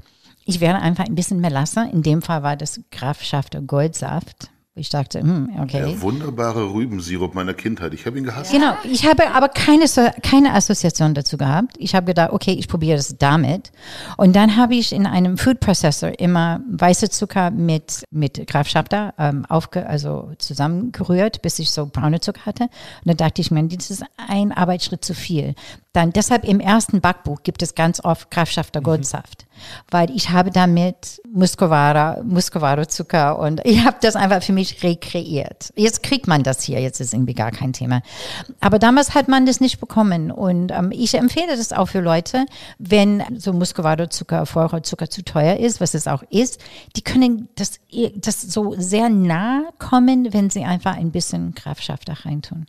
[0.46, 1.88] ich werde einfach ein bisschen Melasse.
[1.92, 4.48] In dem Fall war das Grafschafter Goldsaft.
[4.78, 5.80] Ich dachte, hm, okay.
[5.80, 7.94] Der wunderbare Rübensirup meiner Kindheit.
[7.94, 8.52] Ich habe ihn gehasst.
[8.52, 9.86] Genau, ich habe aber keine,
[10.22, 11.76] keine Assoziation dazu gehabt.
[11.78, 13.72] Ich habe gedacht, okay, ich probiere das damit.
[14.18, 19.46] Und dann habe ich in einem Food Processor immer weiße Zucker mit, mit Grafschafter ähm,
[19.46, 22.64] aufge, also zusammengerührt, bis ich so braune Zucker hatte.
[22.64, 25.54] Und dann dachte ich mir, das ist ein Arbeitsschritt zu viel.
[25.96, 29.46] Dann deshalb im ersten Backbuch gibt es ganz oft Grafschafter Goldsaft,
[29.90, 35.72] weil ich habe damit Muscovara, Muscovado Zucker und ich habe das einfach für mich rekreiert.
[35.74, 38.02] Jetzt kriegt man das hier, jetzt ist irgendwie gar kein Thema.
[38.60, 42.44] Aber damals hat man das nicht bekommen und ähm, ich empfehle das auch für Leute,
[42.78, 44.44] wenn so Muscovado Zucker,
[44.82, 46.60] Zucker zu teuer ist, was es auch ist,
[46.94, 47.80] die können das,
[48.16, 52.66] das so sehr nah kommen, wenn sie einfach ein bisschen Grafschafter reintun.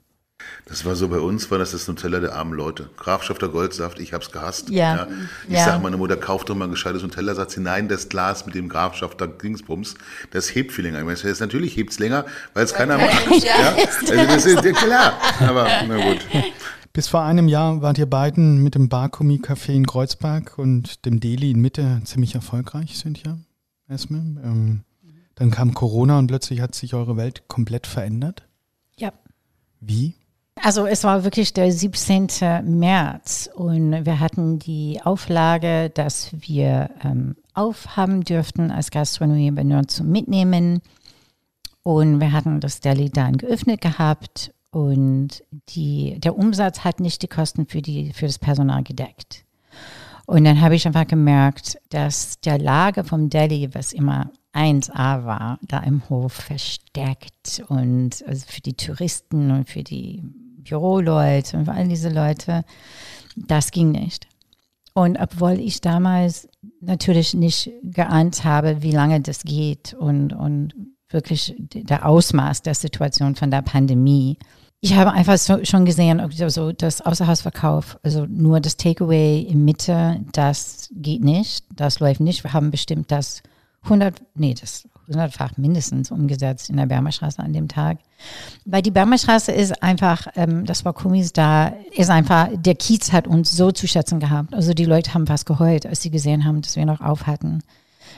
[0.66, 2.90] Das war so bei uns, war das das Nutella der armen Leute.
[2.98, 4.70] Grafschafter Goldsaft, ich hab's gehasst.
[4.70, 5.08] Ja,
[5.48, 5.66] Ich ja.
[5.66, 8.56] sag, meine Mutter kauft doch mal ein gescheites Nutella, sagt sie, nein, das Glas mit
[8.56, 9.96] dem Grafschafter Dingsbums,
[10.32, 11.00] das hebt viel länger.
[11.00, 13.44] Ich meine, das natürlich hebt's länger, weil es keiner macht.
[13.44, 13.76] Ja?
[13.76, 15.14] Also das ist ja klar.
[15.40, 16.20] Aber na gut.
[16.94, 21.20] Bis vor einem Jahr wart ihr beiden mit dem Barkumi Café in Kreuzberg und dem
[21.20, 23.38] Deli in Mitte ziemlich erfolgreich, Cynthia,
[23.88, 24.42] Esme.
[24.44, 24.82] Ähm,
[25.36, 28.48] dann kam Corona und plötzlich hat sich eure Welt komplett verändert.
[28.98, 29.14] Ja.
[29.80, 30.16] Wie?
[30.64, 32.28] Also es war wirklich der 17.
[32.64, 39.88] März und wir hatten die Auflage, dass wir ähm, aufhaben dürften als Gastronomie, aber nur
[39.88, 40.82] zum Mitnehmen.
[41.84, 47.28] Und wir hatten das Deli dann geöffnet gehabt und die, der Umsatz hat nicht die
[47.28, 49.46] Kosten für, die, für das Personal gedeckt.
[50.26, 55.60] Und dann habe ich einfach gemerkt, dass der Lager vom Deli, was immer 1A war,
[55.62, 60.24] da im Hof versteckt und also für die Touristen und für die
[60.70, 62.64] Büroleute und all diese Leute,
[63.36, 64.28] das ging nicht.
[64.94, 66.50] Und obwohl ich damals
[66.82, 70.74] natürlich nicht geahnt habe, wie lange das geht und, und
[71.10, 74.38] wirklich der Ausmaß der Situation von der Pandemie,
[74.80, 80.24] ich habe einfach so, schon gesehen, also das Außerhausverkauf, also nur das Takeaway in Mitte,
[80.34, 82.44] das geht nicht, das läuft nicht.
[82.44, 83.42] Wir haben bestimmt das
[83.88, 88.00] 100, nee, das 100-fach mindestens umgesetzt in der Bermerstraße an dem Tag.
[88.66, 93.28] Weil die Bermerstraße ist einfach, ähm, das war Kumis da, ist einfach, der Kiez hat
[93.28, 94.54] uns so zu schätzen gehabt.
[94.54, 97.64] Also die Leute haben fast geheult, als sie gesehen haben, dass wir noch auf hatten.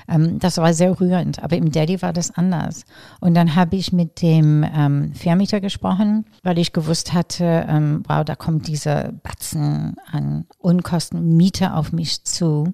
[0.07, 2.85] Ähm, das war sehr rührend, aber im Daddy war das anders.
[3.19, 8.23] Und dann habe ich mit dem ähm, Vermieter gesprochen, weil ich gewusst hatte, ähm, wow,
[8.23, 12.73] da kommt dieser Batzen an Unkosten Miete auf mich zu.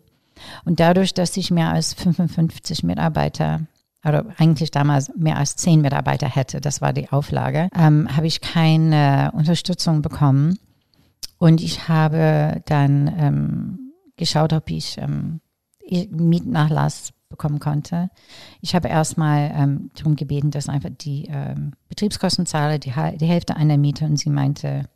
[0.63, 3.61] Und dadurch, dass ich mehr als 55 Mitarbeiter
[4.05, 8.41] oder eigentlich damals mehr als 10 Mitarbeiter hätte, das war die Auflage, ähm, habe ich
[8.41, 10.59] keine Unterstützung bekommen.
[11.37, 15.41] Und ich habe dann ähm, geschaut, ob ich ähm,
[15.89, 18.09] Mietnachlass bekommen konnte.
[18.61, 23.55] Ich habe erstmal ähm, darum gebeten, dass einfach die ähm, Betriebskosten zahle, die, die Hälfte
[23.55, 24.87] einer Miete und sie meinte,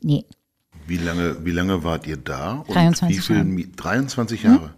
[0.00, 0.24] nee.
[0.86, 2.64] Wie lange, wie lange wart ihr da?
[2.66, 3.48] Und 23 wie viel, Jahre.
[3.48, 4.70] Mi- 23 Jahre.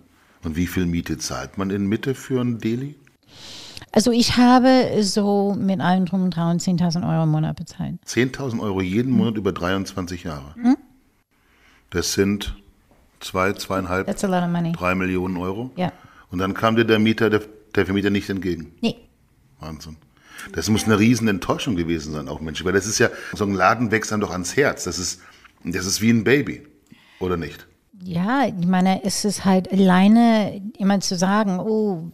[0.44, 2.94] Und wie viel Miete zahlt man in Mitte für ein Deli?
[3.92, 7.96] Also ich habe so mit allem drum und dran 10.000 Euro im Monat bezahlt.
[8.06, 10.54] 10.000 Euro jeden Monat über 23 Jahre.
[11.90, 12.54] Das sind
[13.20, 14.72] zwei, zweieinhalb, That's a lot of money.
[14.72, 15.70] drei Millionen Euro.
[15.76, 15.92] Ja.
[16.30, 17.42] Und dann kam dir der Mieter, der,
[17.74, 18.72] der Vermieter nicht entgegen.
[18.80, 18.96] Nee.
[19.60, 19.96] Wahnsinn.
[20.52, 22.64] Das muss eine riesen Enttäuschung gewesen sein, auch Mensch.
[22.64, 24.84] Weil das ist ja, so ein Laden wächst einem doch ans Herz.
[24.84, 25.20] Das ist,
[25.72, 26.62] das ist wie ein Baby.
[27.20, 27.66] Oder nicht?
[28.02, 32.10] Ja, ich meine, es ist halt alleine immer zu sagen, oh,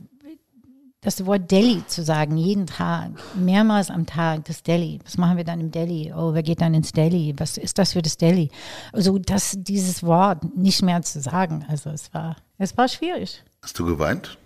[1.04, 4.98] das Wort Delhi zu sagen, jeden Tag, mehrmals am Tag, das Delhi.
[5.04, 6.12] Was machen wir dann im Delhi?
[6.16, 7.34] Oh, wer geht dann ins Delhi?
[7.36, 8.50] Was ist das für das Delhi?
[8.92, 11.66] Also, das, dieses Wort nicht mehr zu sagen.
[11.68, 13.44] Also, es war, es war schwierig.
[13.62, 14.38] Hast du geweint?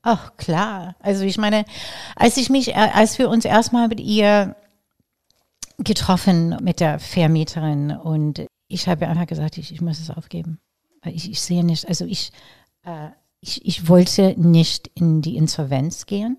[0.00, 0.96] Ach, klar.
[1.00, 1.66] Also, ich meine,
[2.16, 4.56] als ich mich, äh, als wir uns erstmal mit ihr
[5.78, 10.58] getroffen, mit der Vermieterin und ich habe einfach gesagt, ich, ich muss es aufgeben.
[11.04, 12.32] Ich, ich sehe nicht, also ich,
[12.84, 13.08] äh,
[13.40, 16.36] ich, ich wollte nicht in die Insolvenz gehen.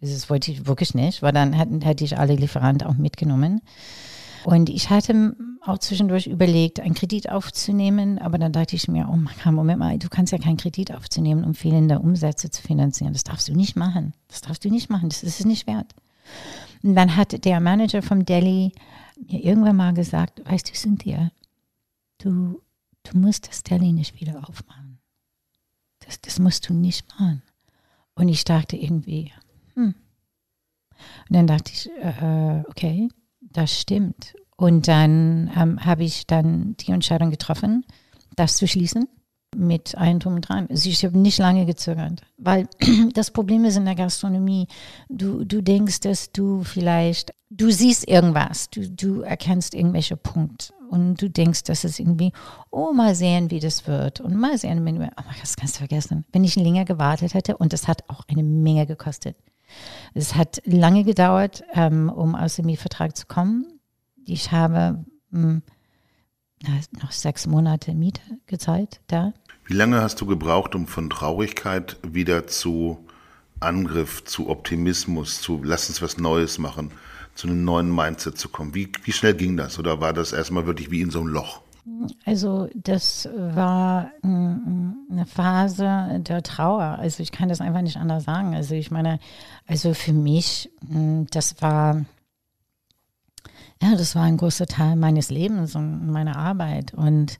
[0.00, 3.62] Das wollte ich wirklich nicht, weil dann hätten, hätte ich alle Lieferanten auch mitgenommen.
[4.44, 9.16] Und ich hatte auch zwischendurch überlegt, einen Kredit aufzunehmen, aber dann dachte ich mir, oh
[9.16, 13.12] mein Moment mal, du kannst ja keinen Kredit aufzunehmen, um fehlende Umsätze zu finanzieren.
[13.12, 14.14] Das darfst du nicht machen.
[14.28, 15.08] Das darfst du nicht machen.
[15.08, 15.94] Das ist es nicht wert.
[16.82, 18.72] Und dann hat der Manager vom Delhi
[19.16, 21.30] mir irgendwann mal gesagt, weißt du, Cynthia,
[22.18, 22.62] du,
[23.02, 24.98] du musst das Delhi nicht wieder aufmachen.
[26.00, 27.42] Das, das musst du nicht machen.
[28.14, 29.32] Und ich dachte irgendwie,
[29.74, 29.94] hm.
[31.28, 33.08] Und dann dachte ich, äh, okay,
[33.40, 34.34] das stimmt.
[34.56, 37.84] Und dann ähm, habe ich dann die Entscheidung getroffen,
[38.34, 39.06] das zu schließen
[39.56, 40.66] mit einem Drum und Dran.
[40.70, 42.68] Also ich habe nicht lange gezögert, weil
[43.14, 44.68] das Problem ist in der Gastronomie,
[45.08, 51.20] du, du denkst, dass du vielleicht, du siehst irgendwas, du, du erkennst irgendwelche Punkte und
[51.20, 52.32] du denkst, dass es irgendwie,
[52.70, 55.78] oh, mal sehen, wie das wird und mal sehen, wenn wir, oh, das kannst du
[55.78, 56.24] vergessen.
[56.32, 59.36] Wenn ich länger gewartet hätte und das hat auch eine Menge gekostet.
[60.14, 63.66] Es hat lange gedauert, ähm, um aus dem Mietvertrag zu kommen.
[64.24, 65.62] Ich habe hm,
[67.00, 69.32] noch sechs Monate Miete gezahlt da.
[69.64, 72.98] Wie lange hast du gebraucht, um von Traurigkeit wieder zu
[73.60, 76.90] Angriff, zu Optimismus, zu lass uns was Neues machen,
[77.34, 78.74] zu einem neuen Mindset zu kommen?
[78.74, 79.78] Wie, wie schnell ging das?
[79.78, 81.60] Oder war das erstmal wirklich wie in so einem Loch?
[82.24, 86.98] Also das war eine Phase der Trauer.
[86.98, 88.54] Also ich kann das einfach nicht anders sagen.
[88.54, 89.18] Also ich meine,
[89.66, 92.04] also für mich, hm, das war,
[93.82, 96.94] ja, das war ein großer Teil meines Lebens und meiner Arbeit.
[96.94, 97.38] Und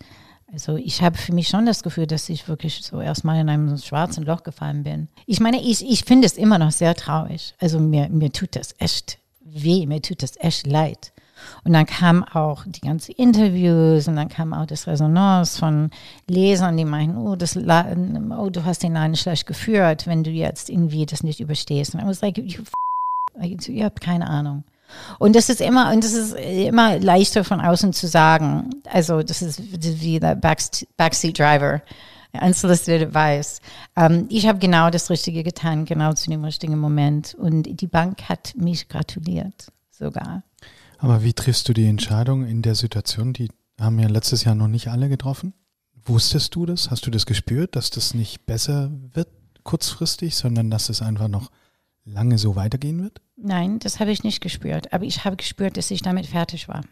[0.53, 3.77] also ich habe für mich schon das Gefühl, dass ich wirklich so erstmal in einem
[3.79, 5.09] schwarzen Loch gefallen bin.
[5.27, 7.55] Ich meine, ich, ich finde es immer noch sehr traurig.
[7.61, 11.13] Also mir, mir tut das echt weh, mir tut das echt leid.
[11.65, 15.91] Und dann kam auch die ganzen Interviews und dann kam auch das Resonanz von
[16.27, 20.69] Lesern, die meinten, oh, das, oh, du hast den Laden schlecht geführt, wenn du jetzt
[20.69, 21.95] irgendwie das nicht überstehst.
[21.95, 22.65] Und ich was like, you,
[23.69, 24.65] ihr habt keine Ahnung.
[25.19, 28.71] Und das ist immer, und das ist immer leichter von außen zu sagen.
[28.91, 29.61] Also, das ist
[30.01, 31.83] wie der Backseat Driver.
[32.33, 33.61] Unsolicited Advice.
[33.97, 37.35] Ähm, ich habe genau das Richtige getan, genau zu dem richtigen Moment.
[37.35, 40.43] Und die Bank hat mich gratuliert, sogar.
[40.99, 43.33] Aber wie triffst du die Entscheidung in der Situation?
[43.33, 43.49] Die
[43.81, 45.55] haben ja letztes Jahr noch nicht alle getroffen.
[46.05, 46.91] Wusstest du das?
[46.91, 49.29] Hast du das gespürt, dass das nicht besser wird
[49.63, 51.51] kurzfristig, sondern dass es einfach noch
[52.13, 53.21] lange so weitergehen wird?
[53.37, 54.93] Nein, das habe ich nicht gespürt.
[54.93, 56.83] Aber ich habe gespürt, dass ich damit fertig war.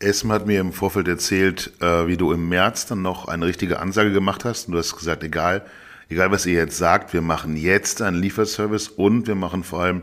[0.00, 3.78] Esma hat mir im Vorfeld erzählt, äh, wie du im März dann noch eine richtige
[3.78, 4.66] Ansage gemacht hast.
[4.66, 5.64] Und du hast gesagt, egal,
[6.08, 10.02] egal was ihr jetzt sagt, wir machen jetzt einen Lieferservice und wir machen vor allem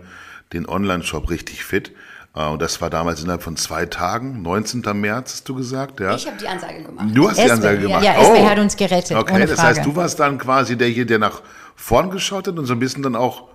[0.53, 1.91] den Online-Shop richtig fit.
[2.33, 4.81] Äh, und das war damals innerhalb von zwei Tagen, 19.
[4.93, 6.15] März, hast du gesagt, ja?
[6.15, 7.07] Ich habe die Ansage gemacht.
[7.13, 8.03] Du hast Esme, die Ansage gemacht.
[8.03, 8.49] Ja, Esme oh.
[8.49, 9.17] hat uns gerettet.
[9.17, 11.41] Okay, das heißt, du warst dann quasi der hier, der nach
[11.75, 13.50] vorn geschaut hat und so ein bisschen dann auch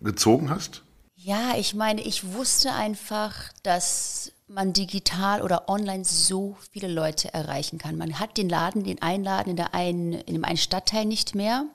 [0.00, 0.82] gezogen hast?
[1.16, 7.78] Ja, ich meine, ich wusste einfach, dass man digital oder online so viele Leute erreichen
[7.78, 7.96] kann.
[7.96, 11.66] Man hat den Laden, den Einladen in, der einen, in dem einen Stadtteil nicht mehr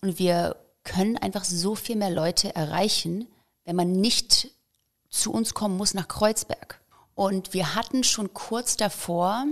[0.00, 3.26] und wir können einfach so viel mehr Leute erreichen,
[3.64, 4.50] wenn man nicht
[5.08, 6.80] zu uns kommen muss nach Kreuzberg.
[7.14, 9.44] Und wir hatten schon kurz davor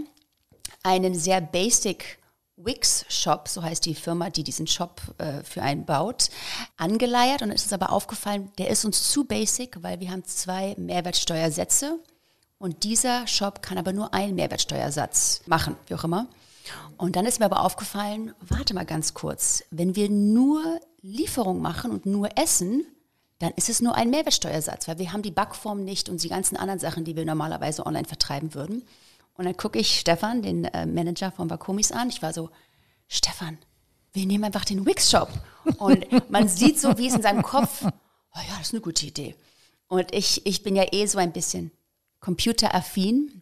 [0.83, 2.19] einen sehr basic
[2.64, 6.31] Wix Shop, so heißt die Firma, die diesen Shop äh, für einen baut,
[6.77, 7.42] angeleiert.
[7.42, 11.99] Und es ist aber aufgefallen, der ist uns zu basic, weil wir haben zwei Mehrwertsteuersätze
[12.59, 16.27] und dieser Shop kann aber nur einen Mehrwertsteuersatz machen, wie auch immer.
[16.99, 21.90] Und dann ist mir aber aufgefallen, warte mal ganz kurz, wenn wir nur Lieferung machen
[21.90, 22.85] und nur essen,
[23.38, 26.59] dann ist es nur ein Mehrwertsteuersatz, weil wir haben die Backform nicht und die ganzen
[26.59, 28.85] anderen Sachen, die wir normalerweise online vertreiben würden.
[29.40, 32.11] Und dann gucke ich Stefan, den äh, Manager von Bakomis, an.
[32.11, 32.50] Ich war so,
[33.09, 33.57] Stefan,
[34.12, 35.31] wir nehmen einfach den Wix-Shop.
[35.79, 37.88] Und man sieht so, wie es in seinem Kopf, oh
[38.35, 39.35] ja, das ist eine gute Idee.
[39.88, 41.70] Und ich, ich bin ja eh so ein bisschen
[42.20, 43.40] computeraffin.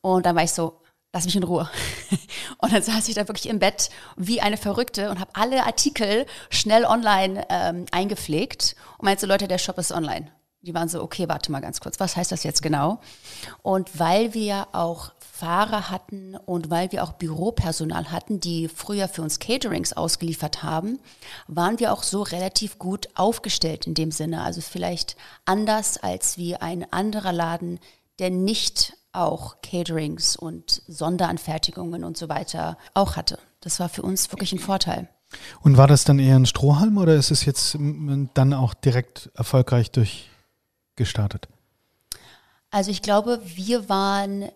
[0.00, 0.80] Und dann war ich so,
[1.12, 1.68] lass mich in Ruhe.
[2.56, 6.24] Und dann saß ich da wirklich im Bett wie eine Verrückte und habe alle Artikel
[6.48, 10.32] schnell online ähm, eingepflegt und meinte so, Leute, der Shop ist online.
[10.62, 13.00] Die waren so, okay, warte mal ganz kurz, was heißt das jetzt genau?
[13.62, 19.22] Und weil wir auch Fahrer hatten und weil wir auch Büropersonal hatten, die früher für
[19.22, 20.98] uns Caterings ausgeliefert haben,
[21.46, 24.42] waren wir auch so relativ gut aufgestellt in dem Sinne.
[24.42, 27.78] Also vielleicht anders als wie ein anderer Laden,
[28.18, 33.38] der nicht auch Caterings und Sonderanfertigungen und so weiter auch hatte.
[33.60, 35.08] Das war für uns wirklich ein Vorteil.
[35.60, 39.92] Und war das dann eher ein Strohhalm oder ist es jetzt dann auch direkt erfolgreich
[39.92, 41.46] durchgestartet?
[42.72, 44.50] Also ich glaube, wir waren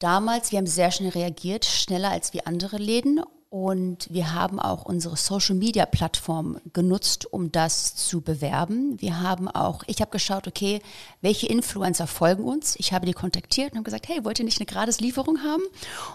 [0.00, 3.20] damals, wir haben sehr schnell reagiert, schneller als wie andere Läden.
[3.50, 9.00] Und wir haben auch unsere Social-Media-Plattform genutzt, um das zu bewerben.
[9.00, 10.80] Wir haben auch, ich habe geschaut, okay,
[11.20, 12.76] welche Influencer folgen uns?
[12.78, 15.64] Ich habe die kontaktiert und habe gesagt, hey, wollt ihr nicht eine Gratislieferung haben?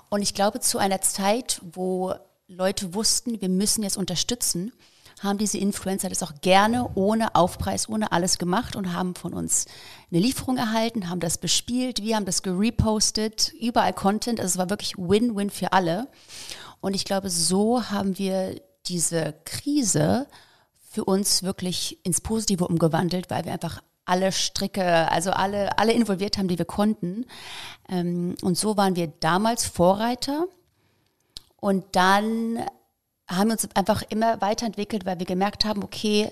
[0.10, 2.14] Und ich glaube, zu einer Zeit, wo
[2.48, 4.72] Leute wussten, wir müssen jetzt unterstützen,
[5.22, 9.66] haben diese Influencer das auch gerne ohne Aufpreis, ohne alles gemacht und haben von uns
[10.12, 14.40] eine Lieferung erhalten, haben das bespielt, wir haben das gerepostet, überall Content.
[14.40, 16.08] Also es war wirklich Win-Win für alle.
[16.82, 20.28] Und ich glaube, so haben wir diese Krise
[20.92, 26.38] für uns wirklich ins Positive umgewandelt, weil wir einfach alle Stricke, also alle, alle involviert
[26.38, 27.26] haben, die wir konnten.
[27.90, 30.46] Ähm, und so waren wir damals Vorreiter.
[31.60, 32.60] Und dann
[33.28, 36.32] haben uns einfach immer weiterentwickelt, weil wir gemerkt haben, okay,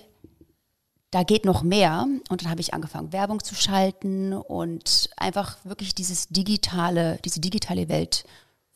[1.12, 2.08] da geht noch mehr.
[2.30, 7.90] Und dann habe ich angefangen, Werbung zu schalten und einfach wirklich dieses digitale, diese digitale
[7.90, 8.26] Welt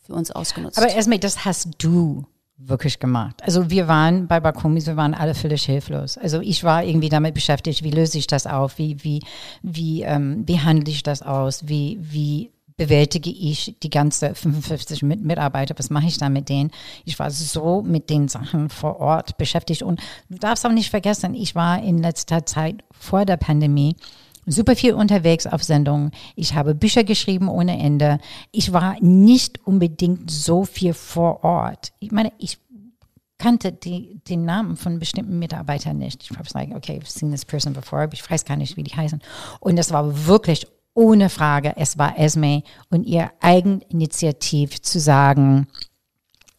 [0.06, 0.78] für uns ausgenutzt.
[0.78, 2.26] Aber erstmal, das hast du
[2.58, 3.42] wirklich gemacht.
[3.44, 6.18] Also wir waren bei Bakumis, wir waren alle völlig hilflos.
[6.18, 9.22] Also ich war irgendwie damit beschäftigt, wie löse ich das auf, wie, wie,
[9.62, 15.76] wie, ähm, wie handle ich das aus, wie, wie bewältige ich die ganze 55 Mitarbeiter,
[15.78, 16.72] was mache ich da mit denen?
[17.06, 21.34] Ich war so mit den Sachen vor Ort beschäftigt und du darfst auch nicht vergessen,
[21.34, 23.96] ich war in letzter Zeit vor der Pandemie
[24.46, 26.12] super viel unterwegs auf Sendungen.
[26.36, 28.20] Ich habe Bücher geschrieben ohne Ende.
[28.52, 31.92] Ich war nicht unbedingt so viel vor Ort.
[32.00, 32.58] Ich meine, ich
[33.38, 36.24] kannte die, den Namen von bestimmten Mitarbeitern nicht.
[36.24, 38.84] Ich habe gesagt, okay, I've seen this person before, aber ich weiß gar nicht, wie
[38.84, 39.22] die heißen.
[39.60, 40.66] Und das war wirklich
[40.98, 45.68] ohne Frage, es war Esme und ihr Eigeninitiativ zu sagen,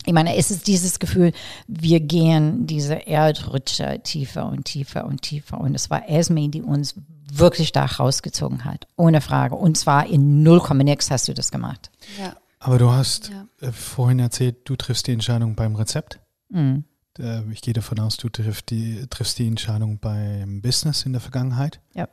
[0.07, 1.33] ich meine, es ist dieses Gefühl,
[1.66, 5.61] wir gehen diese Erdrutsche tiefer und tiefer und tiefer.
[5.61, 6.94] Und es war Esme, die uns
[7.31, 9.57] wirklich da rausgezogen hat, ohne Frage.
[9.57, 11.90] Und zwar in 0, nix hast du das gemacht.
[12.18, 12.37] Ja.
[12.61, 13.46] Aber du hast ja.
[13.61, 16.20] äh, vorhin erzählt, du triffst die Entscheidung beim Rezept.
[16.48, 16.85] Mhm.
[17.18, 21.20] Äh, ich gehe davon aus, du triffst die, triffst die Entscheidung beim Business in der
[21.20, 21.81] Vergangenheit.
[21.94, 22.09] Ja.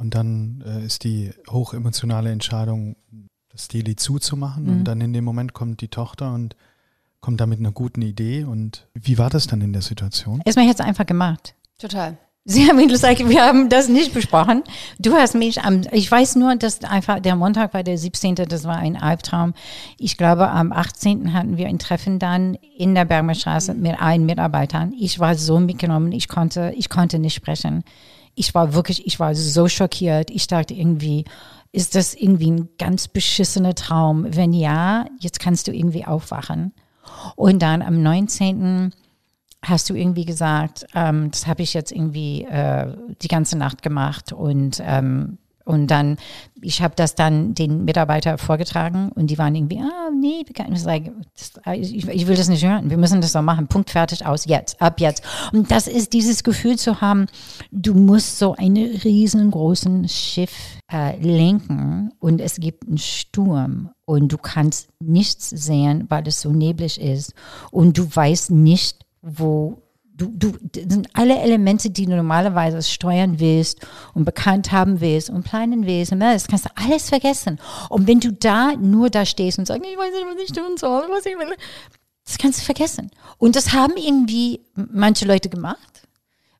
[0.00, 2.96] Und dann äh, ist die hochemotionale Entscheidung,
[3.50, 4.64] das Deli zuzumachen.
[4.64, 4.70] Mhm.
[4.70, 6.56] Und dann in dem Moment kommt die Tochter und
[7.20, 8.44] kommt da mit einer guten Idee.
[8.44, 10.40] Und wie war das dann in der Situation?
[10.46, 11.54] Erstmal es einfach gemacht.
[11.78, 12.16] Total.
[12.46, 14.62] Sie haben gesagt, wir haben das nicht besprochen.
[14.98, 18.64] Du hast mich am, ich weiß nur, dass einfach der Montag war der 17., das
[18.64, 19.52] war ein Albtraum.
[19.98, 21.34] Ich glaube, am 18.
[21.34, 24.94] hatten wir ein Treffen dann in der Bergmannstraße mit allen Mitarbeitern.
[24.98, 27.84] Ich war so mitgenommen, ich konnte, ich konnte nicht sprechen.
[28.40, 30.30] Ich war wirklich, ich war so schockiert.
[30.30, 31.26] Ich dachte irgendwie,
[31.72, 34.26] ist das irgendwie ein ganz beschissener Traum?
[34.34, 36.72] Wenn ja, jetzt kannst du irgendwie aufwachen.
[37.36, 38.94] Und dann am 19
[39.62, 44.32] hast du irgendwie gesagt, ähm, das habe ich jetzt irgendwie äh, die ganze Nacht gemacht
[44.32, 45.36] und ähm,
[45.70, 46.16] und dann,
[46.60, 50.44] ich habe das dann den Mitarbeiter vorgetragen und die waren irgendwie, ah, nee,
[51.74, 54.82] ich, ich will das nicht hören, wir müssen das doch machen, Punkt, fertig, aus, jetzt,
[54.82, 55.22] ab jetzt.
[55.52, 57.26] Und das ist dieses Gefühl zu haben,
[57.70, 60.52] du musst so einen riesengroßen Schiff
[60.92, 66.50] äh, lenken und es gibt einen Sturm und du kannst nichts sehen, weil es so
[66.50, 67.32] neblig ist
[67.70, 69.82] und du weißt nicht, wo
[70.28, 75.44] du, du sind alle Elemente, die du normalerweise steuern willst und bekannt haben willst und
[75.44, 77.58] planen willst, das kannst du alles vergessen.
[77.88, 80.76] Und wenn du da nur da stehst und sagst, ich weiß nicht, was ich tun
[80.76, 81.54] soll, was ich will,
[82.24, 83.10] das kannst du vergessen.
[83.38, 85.78] Und das haben irgendwie manche Leute gemacht.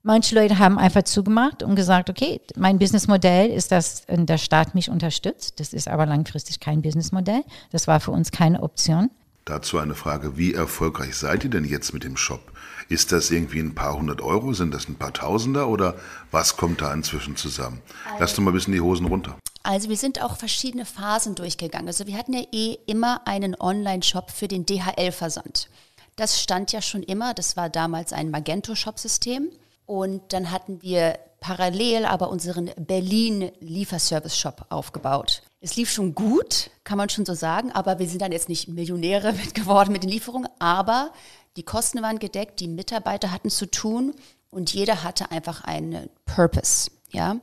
[0.03, 4.89] Manche Leute haben einfach zugemacht und gesagt, okay, mein Businessmodell ist, dass der Staat mich
[4.89, 5.61] unterstützt.
[5.61, 7.45] Das ist aber langfristig kein Businessmodell.
[7.71, 9.11] Das war für uns keine Option.
[9.45, 12.51] Dazu eine Frage, wie erfolgreich seid ihr denn jetzt mit dem Shop?
[12.91, 14.53] Ist das irgendwie ein paar hundert Euro?
[14.53, 15.69] Sind das ein paar Tausender?
[15.69, 15.95] Oder
[16.33, 17.81] was kommt da inzwischen zusammen?
[18.19, 19.39] Lass doch mal ein bisschen die Hosen runter.
[19.63, 21.87] Also wir sind auch verschiedene Phasen durchgegangen.
[21.87, 25.69] Also wir hatten ja eh immer einen Online-Shop für den DHL-Versand.
[26.17, 27.33] Das stand ja schon immer.
[27.33, 29.51] Das war damals ein Magento-Shop-System.
[29.87, 35.43] Und dann hatten wir parallel aber unseren Berlin Lieferservice Shop aufgebaut.
[35.61, 38.69] Es lief schon gut, kann man schon so sagen, aber wir sind dann jetzt nicht
[38.69, 41.13] Millionäre mit geworden mit den Lieferungen, aber
[41.57, 44.15] die Kosten waren gedeckt, die Mitarbeiter hatten zu tun
[44.51, 47.37] und jeder hatte einfach einen Purpose, ja.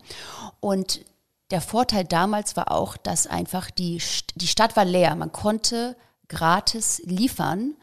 [0.60, 1.02] Und
[1.52, 4.02] der Vorteil damals war auch, dass einfach die,
[4.36, 5.16] die Stadt war leer.
[5.16, 5.96] Man konnte
[6.28, 7.76] gratis liefern.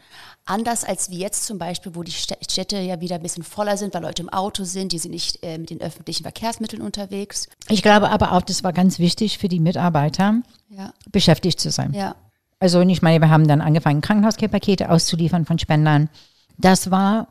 [0.46, 3.94] Anders als wie jetzt zum Beispiel, wo die Städte ja wieder ein bisschen voller sind,
[3.94, 7.48] weil Leute im Auto sind, die sind nicht äh, mit den öffentlichen Verkehrsmitteln unterwegs.
[7.70, 10.92] Ich glaube aber auch, das war ganz wichtig für die Mitarbeiter, ja.
[11.10, 11.94] beschäftigt zu sein.
[11.94, 12.14] Ja.
[12.64, 16.08] Also ich meine, wir haben dann angefangen, Krankenhauspakete auszuliefern von Spendern.
[16.56, 17.28] Das war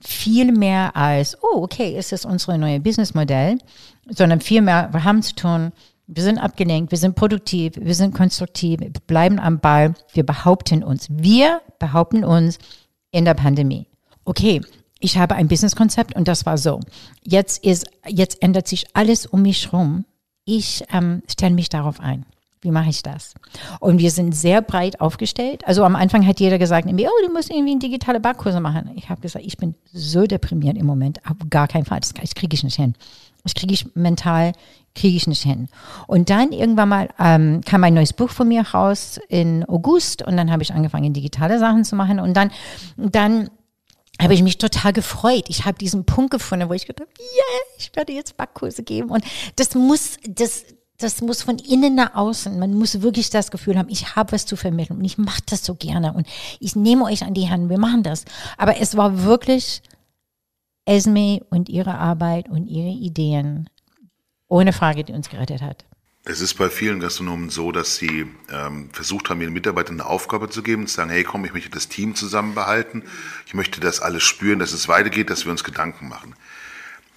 [0.00, 3.58] viel mehr als, oh, okay, ist das unser neues Businessmodell,
[4.08, 5.72] sondern viel mehr, wir haben zu tun,
[6.06, 10.82] wir sind abgelenkt, wir sind produktiv, wir sind konstruktiv, wir bleiben am Ball, wir behaupten
[10.82, 11.08] uns.
[11.10, 12.58] Wir behaupten uns,
[13.10, 13.86] in der Pandemie.
[14.24, 14.62] Okay,
[14.98, 16.80] ich habe ein Businesskonzept und das war so.
[17.22, 20.06] Jetzt ist, jetzt ändert sich alles um mich herum.
[20.46, 22.24] Ich ähm, stelle mich darauf ein.
[22.62, 23.34] Wie mache ich das?
[23.78, 25.66] Und wir sind sehr breit aufgestellt.
[25.66, 28.90] Also am Anfang hat jeder gesagt, oh, du musst irgendwie digitale Backkurse machen.
[28.96, 32.00] Ich habe gesagt, ich bin so deprimiert im Moment, auf gar keinen Fall.
[32.00, 32.94] Das, das kriege ich nicht hin.
[33.42, 34.52] Das kriege ich mental,
[34.94, 35.68] kriege ich nicht hin.
[36.06, 40.36] Und dann irgendwann mal ähm, kam ein neues Buch von mir raus in August und
[40.36, 42.20] dann habe ich angefangen, digitale Sachen zu machen.
[42.20, 42.50] Und dann,
[42.98, 43.48] dann
[44.20, 45.46] habe ich mich total gefreut.
[45.48, 49.08] Ich habe diesen Punkt gefunden, wo ich gedacht habe, yeah, ich werde jetzt Backkurse geben.
[49.08, 49.24] Und
[49.56, 50.64] das muss, das,
[51.02, 52.58] das muss von innen nach außen.
[52.58, 55.64] Man muss wirklich das Gefühl haben, ich habe was zu vermitteln und ich mache das
[55.64, 56.26] so gerne und
[56.60, 58.24] ich nehme euch an die Hand, wir machen das.
[58.56, 59.82] Aber es war wirklich
[60.84, 63.68] Esme und ihre Arbeit und ihre Ideen,
[64.48, 65.84] ohne Frage, die uns gerettet hat.
[66.24, 70.50] Es ist bei vielen Gastronomen so, dass sie ähm, versucht haben, ihren Mitarbeitern eine Aufgabe
[70.50, 73.04] zu geben, zu sagen, hey komm, ich möchte das Team zusammenbehalten,
[73.46, 76.34] ich möchte das alles spüren, dass es weitergeht, dass wir uns Gedanken machen.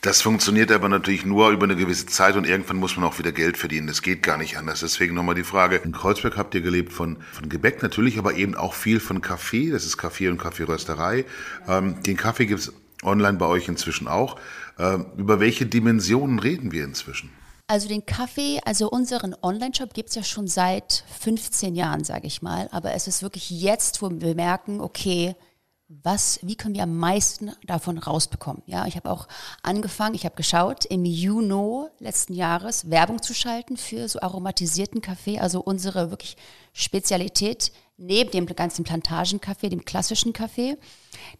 [0.03, 3.31] Das funktioniert aber natürlich nur über eine gewisse Zeit und irgendwann muss man auch wieder
[3.31, 3.87] Geld verdienen.
[3.87, 4.81] Das geht gar nicht anders.
[4.81, 5.77] Deswegen nochmal die Frage.
[5.77, 9.71] In Kreuzberg habt ihr gelebt von, von Gebäck natürlich, aber eben auch viel von Kaffee.
[9.71, 11.23] Das ist Kaffee und Kaffeerösterei.
[11.69, 14.37] Ähm, den Kaffee gibt's online bei euch inzwischen auch.
[14.77, 17.29] Ähm, über welche Dimensionen reden wir inzwischen?
[17.67, 22.41] Also den Kaffee, also unseren Online-Shop gibt es ja schon seit 15 Jahren, sage ich
[22.41, 22.67] mal.
[22.73, 25.37] Aber es ist wirklich jetzt, wo wir merken, okay,
[25.87, 28.63] was, wie können wir am meisten davon rausbekommen?
[28.65, 29.27] Ja, ich habe auch
[29.61, 35.39] angefangen, ich habe geschaut, im Juni letzten Jahres Werbung zu schalten für so aromatisierten Kaffee,
[35.39, 36.37] also unsere wirklich
[36.73, 40.77] Spezialität neben dem ganzen Plantagenkaffee, dem klassischen Kaffee,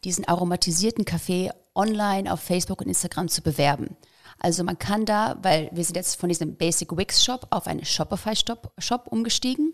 [0.04, 3.96] diesen aromatisierten Kaffee online auf Facebook und Instagram zu bewerben.
[4.40, 7.86] Also man kann da, weil wir sind jetzt von diesem Basic Wix Shop auf einen
[7.86, 9.74] Shopify Shop, Shop umgestiegen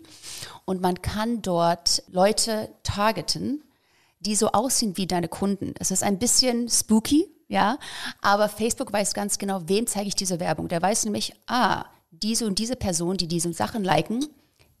[0.64, 3.62] und man kann dort Leute targeten,
[4.20, 5.74] die so aussehen wie deine Kunden.
[5.78, 7.78] Es ist ein bisschen spooky, ja,
[8.20, 10.68] aber Facebook weiß ganz genau, wem zeige ich diese Werbung.
[10.68, 14.26] Der weiß nämlich, ah, diese und diese Person, die diese Sachen liken,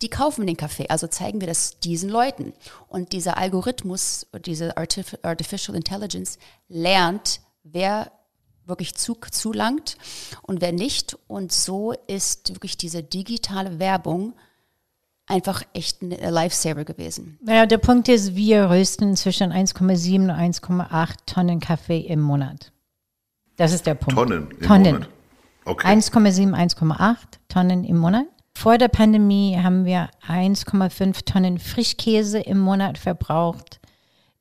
[0.02, 2.52] die kaufen den Kaffee, also zeigen wir das diesen Leuten.
[2.88, 6.38] Und dieser Algorithmus, diese Artificial Intelligence
[6.68, 8.12] lernt, wer
[8.64, 9.96] wirklich zu, zulangt
[10.42, 11.18] und wer nicht.
[11.26, 14.34] Und so ist wirklich diese digitale Werbung
[15.30, 17.38] einfach echt ein Lifesaver gewesen.
[17.42, 22.72] Naja, der Punkt ist, wir rösten zwischen 1,7 und 1,8 Tonnen Kaffee im Monat.
[23.56, 24.18] Das ist der Punkt.
[24.18, 24.92] Tonnen im Tonnen.
[24.94, 25.08] Monat?
[25.64, 25.86] Okay.
[25.86, 27.16] 1,7, 1,8
[27.48, 28.26] Tonnen im Monat.
[28.56, 33.80] Vor der Pandemie haben wir 1,5 Tonnen Frischkäse im Monat verbraucht.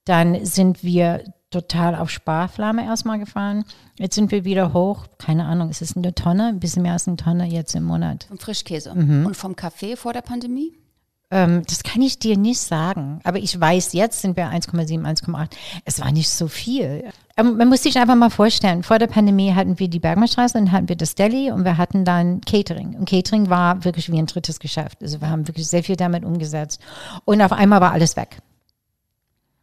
[0.06, 3.66] Dann sind wir total auf Sparflamme erstmal gefahren.
[3.98, 5.08] Jetzt sind wir wieder hoch.
[5.18, 6.48] Keine Ahnung, ist es eine Tonne?
[6.48, 8.28] Ein bisschen mehr als eine Tonne jetzt im Monat.
[8.30, 8.92] Und Frischkäse.
[8.92, 10.74] Und vom Kaffee vor der Pandemie?
[11.32, 13.20] Ähm, das kann ich dir nicht sagen.
[13.24, 15.52] Aber ich weiß, jetzt sind wir 1,7, 1,8.
[15.86, 17.04] Es war nicht so viel.
[17.38, 20.72] Ähm, man muss sich einfach mal vorstellen, vor der Pandemie hatten wir die Bergmannstraße, dann
[20.72, 22.96] hatten wir das Deli und wir hatten dann Catering.
[22.96, 25.04] Und Catering war wirklich wie ein drittes Geschäft.
[25.04, 26.82] Also wir haben wirklich sehr viel damit umgesetzt.
[27.26, 28.40] Und auf einmal war alles weg.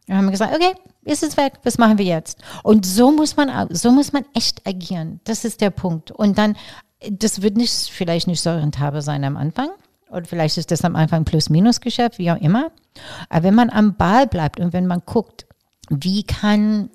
[0.05, 0.73] Wir haben gesagt, okay,
[1.07, 2.39] ist es weg, was machen wir jetzt?
[2.63, 5.19] Und so muss man, so muss man echt agieren.
[5.23, 6.11] Das ist der Punkt.
[6.11, 6.55] Und dann,
[7.09, 9.69] das wird nicht, vielleicht nicht so rentabel sein am Anfang.
[10.09, 12.71] Und vielleicht ist das am Anfang Plus-Minus-Geschäft, wie auch immer.
[13.29, 15.47] Aber wenn man am Ball bleibt und wenn man guckt,
[15.89, 16.89] wie kann,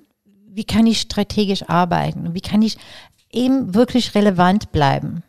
[0.47, 2.33] wie kann ich strategisch arbeiten?
[2.33, 2.77] Wie kann ich
[3.31, 5.23] eben wirklich relevant bleiben?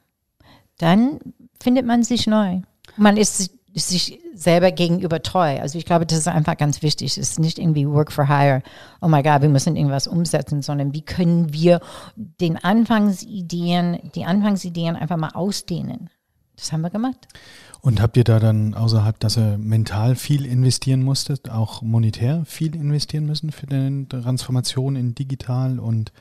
[0.78, 1.20] Dann
[1.62, 2.61] findet man sich neu.
[2.97, 5.61] Man ist sich selber gegenüber treu.
[5.61, 7.12] Also ich glaube, das ist einfach ganz wichtig.
[7.12, 8.62] Es ist nicht irgendwie Work for Hire.
[9.01, 11.80] Oh my God, wir müssen irgendwas umsetzen, sondern wie können wir
[12.16, 16.11] den Anfangsideen, die Anfangsideen einfach mal ausdehnen.
[16.57, 17.26] Das haben wir gemacht.
[17.80, 22.74] Und habt ihr da dann außerhalb, dass ihr mental viel investieren musstet, auch monetär viel
[22.74, 26.12] investieren müssen für die Transformation in digital und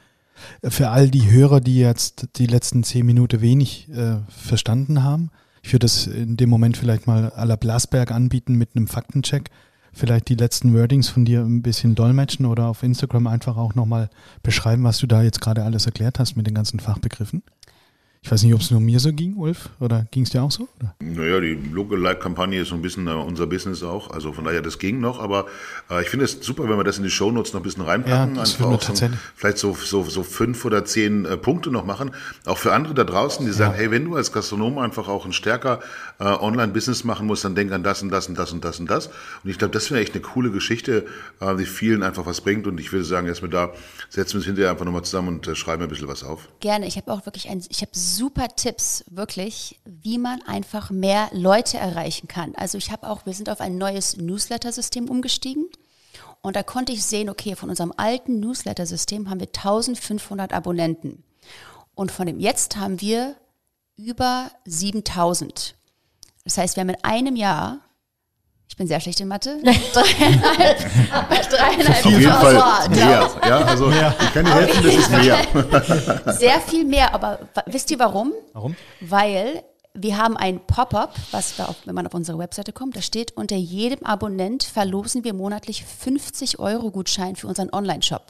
[0.63, 5.29] für all die Hörer, die jetzt die letzten zehn Minuten wenig äh, verstanden haben?
[5.63, 9.49] Ich würde das in dem Moment vielleicht mal à la Blasberg anbieten mit einem Faktencheck.
[9.93, 14.09] Vielleicht die letzten Wordings von dir ein bisschen dolmetschen oder auf Instagram einfach auch nochmal
[14.41, 17.43] beschreiben, was du da jetzt gerade alles erklärt hast mit den ganzen Fachbegriffen.
[18.25, 20.49] Ich weiß nicht, ob es nur mir so ging, Ulf, oder ging es dir auch
[20.49, 20.69] so?
[20.79, 20.95] Oder?
[21.01, 24.11] Naja, die Lookalike-Kampagne ist so ein bisschen äh, unser Business auch.
[24.11, 25.19] Also von daher, das ging noch.
[25.19, 25.45] Aber
[25.91, 28.35] äh, ich finde es super, wenn wir das in die Shownotes noch ein bisschen reinpacken.
[28.35, 29.19] Ja, das Einfach auch so, tatsächlich.
[29.35, 32.11] vielleicht so, so, so fünf oder zehn äh, Punkte noch machen.
[32.45, 35.33] Auch für andere da draußen, die sagen, hey, wenn du als Gastronom einfach auch ein
[35.33, 35.81] stärker
[36.19, 38.89] äh, Online-Business machen musst, dann denk an das und das und das und das und
[38.89, 39.07] das.
[39.43, 41.05] Und ich glaube, das wäre echt eine coole Geschichte,
[41.41, 42.67] äh, die vielen einfach was bringt.
[42.67, 43.71] Und ich würde sagen, erstmal da
[44.09, 46.47] setzen wir uns hinterher einfach nochmal zusammen und äh, schreiben ein bisschen was auf.
[46.61, 46.87] Gerne.
[46.87, 51.77] Ich habe auch wirklich ein, ich habe super Tipps, wirklich, wie man einfach mehr Leute
[51.77, 52.55] erreichen kann.
[52.55, 55.65] Also ich habe auch, wir sind auf ein neues Newsletter-System umgestiegen.
[56.41, 61.23] Und da konnte ich sehen, okay, von unserem alten Newsletter-System haben wir 1500 Abonnenten.
[61.95, 63.35] Und von dem jetzt haben wir
[63.97, 65.75] über 7000.
[66.43, 67.79] Das heißt, wir haben in einem Jahr,
[68.73, 69.59] ich bin sehr schlecht in Mathe,
[69.93, 70.79] dreieinhalb,
[71.49, 72.95] dreieinhalb Auf jeden Fall Tausend.
[72.95, 73.31] mehr.
[73.47, 76.33] Ja, also ich kann dir helfen, das ist mehr.
[76.33, 78.33] Sehr viel mehr, aber wisst ihr warum?
[78.53, 78.75] Warum?
[78.99, 79.63] Weil
[79.93, 83.37] wir haben ein Pop-up, was da, auf, wenn man auf unsere Webseite kommt, da steht,
[83.37, 88.25] unter jedem Abonnent verlosen wir monatlich 50 Euro Gutschein für unseren Online-Shop.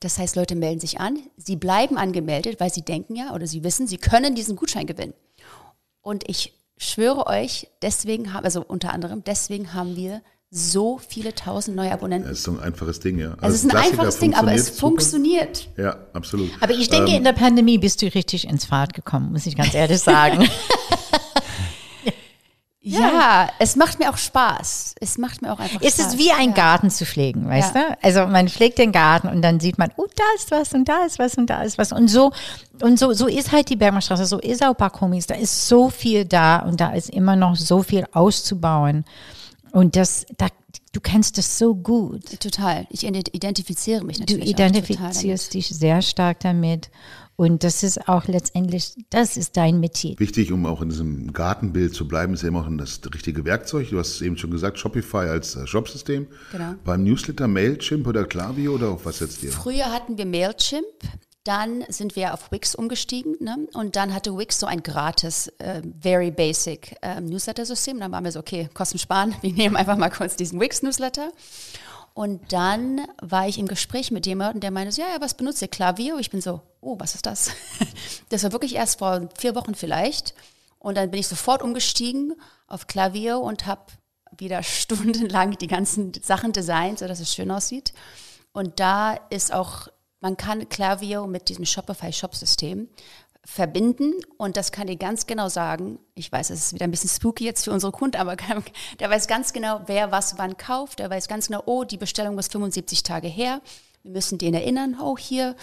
[0.00, 3.62] Das heißt, Leute melden sich an, sie bleiben angemeldet, weil sie denken ja oder sie
[3.62, 5.14] wissen, sie können diesen Gutschein gewinnen.
[6.00, 6.52] Und ich
[6.82, 12.28] schwöre euch, deswegen haben, also unter anderem, deswegen haben wir so viele tausend neue Abonnenten.
[12.28, 13.34] Das ist so ein einfaches Ding, ja.
[13.40, 15.56] Also es ist ein Klassiker, einfaches Ding, aber es funktioniert funktioniert.
[15.56, 15.82] super.
[15.82, 16.50] Ja, absolut.
[16.60, 19.56] Aber ich denke, Ähm, in der Pandemie bist du richtig ins Fahrt gekommen, muss ich
[19.56, 20.46] ganz ehrlich sagen.
[22.84, 24.96] Ja, es macht mir auch Spaß.
[25.00, 26.14] Es macht mir auch einfach Es Spaß.
[26.14, 26.54] ist wie ein ja.
[26.54, 27.90] Garten zu pflegen, weißt Ja.
[27.90, 27.98] du?
[28.02, 31.04] Also man pflegt den Garten und dann sieht man, oh, da ist was und da
[31.04, 31.92] ist was und da ist was.
[31.92, 32.32] Und so,
[32.80, 35.28] und so, so ist halt die Bergmannstraße, so ist auch Bakomis.
[35.28, 39.04] Da ist so viel da und da ist immer noch so viel auszubauen.
[39.70, 40.48] Und das, da,
[40.92, 42.40] du kennst das so gut.
[42.40, 42.86] Total.
[42.90, 46.90] Ich ident- identifiziere mich Du natürlich auch total identifizierst dich sehr stark damit.
[47.36, 50.18] Und das ist auch letztendlich, das ist dein Metier.
[50.18, 53.88] Wichtig, um auch in diesem Gartenbild zu bleiben, ist eben auch das richtige Werkzeug.
[53.90, 56.26] Du hast es eben schon gesagt, Shopify als äh, Shopsystem.
[56.52, 56.74] Genau.
[56.84, 59.50] Beim Newsletter Mailchimp oder Klaviyo oder auf was setzt ihr?
[59.50, 60.84] Früher hatten wir Mailchimp,
[61.44, 63.66] dann sind wir auf Wix umgestiegen ne?
[63.72, 67.98] und dann hatte Wix so ein gratis, äh, very basic ähm, Newsletter-System.
[67.98, 71.32] Dann waren wir so, okay, Kosten sparen, wir nehmen einfach mal kurz diesen Wix-Newsletter.
[72.14, 75.68] Und dann war ich im Gespräch mit jemandem, der meinte, ja, ja, was benutzt ihr?
[75.68, 76.18] Klaviyo?
[76.18, 77.50] Ich bin so, oh, was ist das?
[78.28, 80.34] Das war wirklich erst vor vier Wochen vielleicht.
[80.78, 82.34] Und dann bin ich sofort umgestiegen
[82.66, 83.82] auf Klaviyo und habe
[84.36, 87.92] wieder stundenlang die ganzen Sachen designt, sodass es schön aussieht.
[88.52, 89.88] Und da ist auch,
[90.20, 92.88] man kann Klaviyo mit diesem Shopify-Shop-System
[93.44, 97.10] verbinden und das kann dir ganz genau sagen, ich weiß, es ist wieder ein bisschen
[97.10, 98.62] spooky jetzt für unsere Kunden, aber kann-
[99.00, 102.38] der weiß ganz genau, wer was wann kauft, der weiß ganz genau, oh, die Bestellung
[102.38, 103.60] ist 75 Tage her,
[104.04, 105.54] wir müssen den erinnern, oh, hier,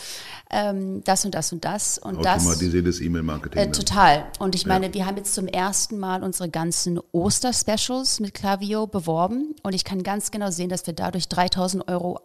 [0.50, 2.44] ähm, das und das und das und das.
[2.46, 3.60] Automatisiertes E-Mail-Marketing.
[3.60, 3.74] Äh, dann.
[3.74, 4.26] total.
[4.40, 9.56] Und ich meine, wir haben jetzt zum ersten Mal unsere ganzen Oster-Specials mit Klaviyo beworben.
[9.62, 12.22] Und ich kann ganz genau sehen, dass wir dadurch 3000 Euro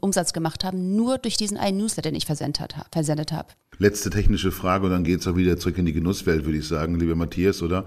[0.00, 3.48] Umsatz gemacht haben, nur durch diesen einen Newsletter, den ich versendet, versendet habe.
[3.78, 6.68] Letzte technische Frage und dann geht es auch wieder zurück in die Genusswelt, würde ich
[6.68, 7.84] sagen, lieber Matthias, oder?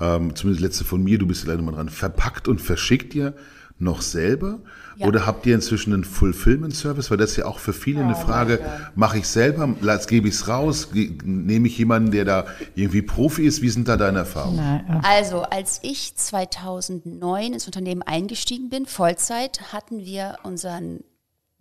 [0.00, 1.88] Ähm, zumindest letzte von mir, du bist leider mal dran.
[1.88, 3.34] Verpackt und verschickt ihr
[3.78, 4.60] noch selber?
[4.96, 5.06] Ja.
[5.06, 7.10] Oder habt ihr inzwischen einen Fulfillment-Service?
[7.10, 8.60] Weil das ist ja auch für viele eine Frage,
[8.94, 9.68] mache ich selber,
[10.08, 13.60] gebe ich es raus, nehme ich jemanden, der da irgendwie Profi ist?
[13.60, 15.02] Wie sind da deine Erfahrungen?
[15.02, 21.00] Also, als ich 2009 ins Unternehmen eingestiegen bin, Vollzeit, hatten wir unseren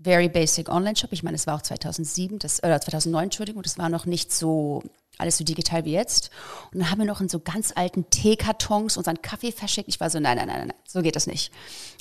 [0.06, 1.12] Very Basic Online-Shop.
[1.12, 4.84] Ich meine, es war auch 2007, das, oder 2009, Entschuldigung, das war noch nicht so
[5.18, 6.30] alles so digital wie jetzt.
[6.72, 9.90] Und dann haben wir noch in so ganz alten Teekartons unseren Kaffee verschickt.
[9.90, 11.52] Ich war so, nein, nein, nein, nein, so geht das nicht.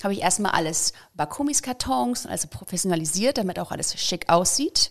[0.02, 4.90] Habe ich erstmal alles Bakumis-Kartons, also professionalisiert, damit auch alles schick aussieht.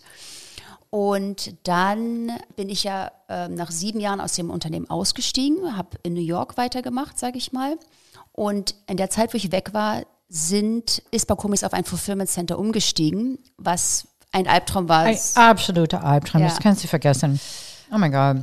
[0.90, 6.14] Und dann bin ich ja ähm, nach sieben Jahren aus dem Unternehmen ausgestiegen, habe in
[6.14, 7.78] New York weitergemacht, sage ich mal.
[8.32, 12.58] Und in der Zeit, wo ich weg war, sind, ist Bakumis auf ein Fulfillment Center
[12.58, 15.04] umgestiegen, was ein Albtraum war.
[15.04, 16.48] Ein absoluter Albtraum, Ja.
[16.48, 17.38] das kannst du vergessen.
[17.92, 18.38] Oh mein Gott.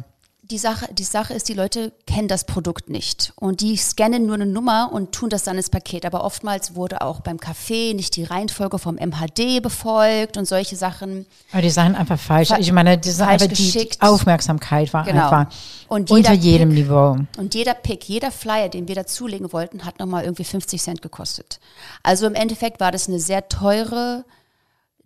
[0.51, 4.35] Die Sache, die Sache ist, die Leute kennen das Produkt nicht und die scannen nur
[4.35, 6.05] eine Nummer und tun das dann ins Paket.
[6.05, 11.25] Aber oftmals wurde auch beim Kaffee nicht die Reihenfolge vom MHD befolgt und solche Sachen.
[11.51, 12.49] Aber die Sachen einfach falsch.
[12.49, 13.89] Fa- ich meine, die, Sachen die.
[13.99, 15.29] Aufmerksamkeit war Genau.
[15.29, 15.53] einfach
[15.87, 17.17] Und unter jedem Pick- Niveau.
[17.37, 21.59] Und jeder Pick, jeder Flyer, den wir dazulegen wollten, hat nochmal irgendwie 50 Cent gekostet.
[22.03, 24.25] Also im Endeffekt war das eine sehr teure,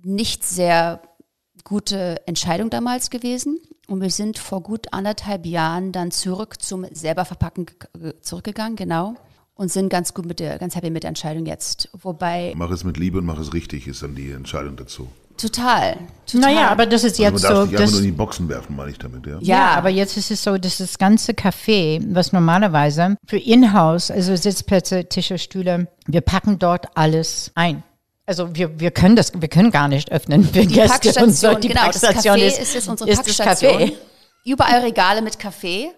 [0.04, 1.00] nicht sehr
[1.66, 3.60] gute Entscheidung damals gewesen.
[3.88, 9.16] Und wir sind vor gut anderthalb Jahren dann zurück zum selber verpacken ge- zurückgegangen, genau.
[9.56, 11.90] Und sind ganz gut mit der, ganz happy mit der Entscheidung jetzt.
[12.02, 15.08] Wobei, Mach es mit Liebe und mach es richtig, ist dann die Entscheidung dazu.
[15.38, 16.42] total, total.
[16.54, 17.62] Naja, aber das ist Also man jetzt darf so.
[17.64, 19.34] nicht einfach Das, nur in die Boxen werfen, meine ich damit, ja.
[19.34, 19.72] ja, Ja.
[19.76, 25.06] aber jetzt ist es so, dass das ganze Café, was normalerweise für Inhouse, also Sitzplätze,
[25.10, 27.84] Tische, Stühle, wir packen dort alles ein.
[28.26, 31.48] Also wir, wir können das, wir können gar nicht öffnen für Die Gäste und so.
[31.48, 33.92] Packstation, Die genau, das Packstation Café ist, ist, unsere ist das Packstation.
[34.46, 35.92] Überall Regale mit Kaffee.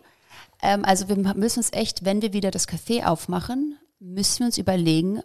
[0.62, 4.58] Ähm, also wir müssen uns echt, wenn wir wieder das Café aufmachen, müssen wir uns
[4.58, 5.22] überlegen,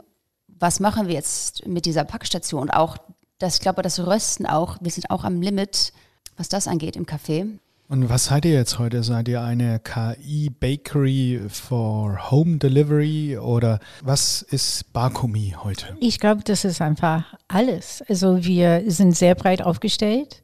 [0.46, 2.70] was machen wir jetzt mit dieser Packstation?
[2.70, 2.98] Auch
[3.38, 5.92] das, ich glaube, das Rösten auch, wir sind auch am Limit,
[6.36, 7.58] was das angeht im Café.
[7.92, 9.02] Und was seid ihr jetzt heute?
[9.02, 15.94] Seid ihr eine KI-Bakery for Home Delivery oder was ist Barkomi heute?
[16.00, 18.02] Ich glaube, das ist einfach alles.
[18.08, 20.42] Also wir sind sehr breit aufgestellt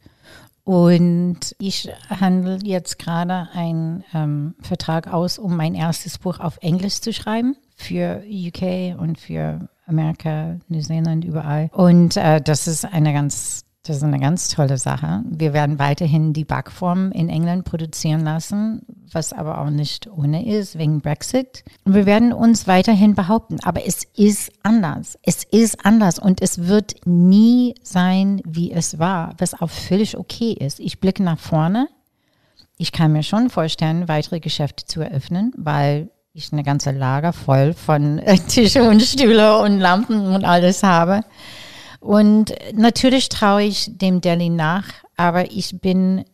[0.64, 7.00] und ich handle jetzt gerade einen ähm, Vertrag aus, um mein erstes Buch auf Englisch
[7.00, 11.70] zu schreiben für UK und für Amerika, New Zealand, überall.
[11.72, 15.22] Und äh, das ist eine ganz das ist eine ganz tolle Sache.
[15.24, 20.76] Wir werden weiterhin die Backform in England produzieren lassen, was aber auch nicht ohne ist
[20.76, 21.64] wegen Brexit.
[21.84, 25.18] Und wir werden uns weiterhin behaupten, aber es ist anders.
[25.22, 30.52] Es ist anders und es wird nie sein, wie es war, was auch völlig okay
[30.52, 30.80] ist.
[30.80, 31.88] Ich blicke nach vorne.
[32.76, 37.72] Ich kann mir schon vorstellen, weitere Geschäfte zu eröffnen, weil ich eine ganze Lager voll
[37.72, 41.22] von Tische und Stühle und Lampen und alles habe.
[42.00, 44.84] Und natürlich traue ich dem Delhi nach,
[45.16, 46.24] aber ich bin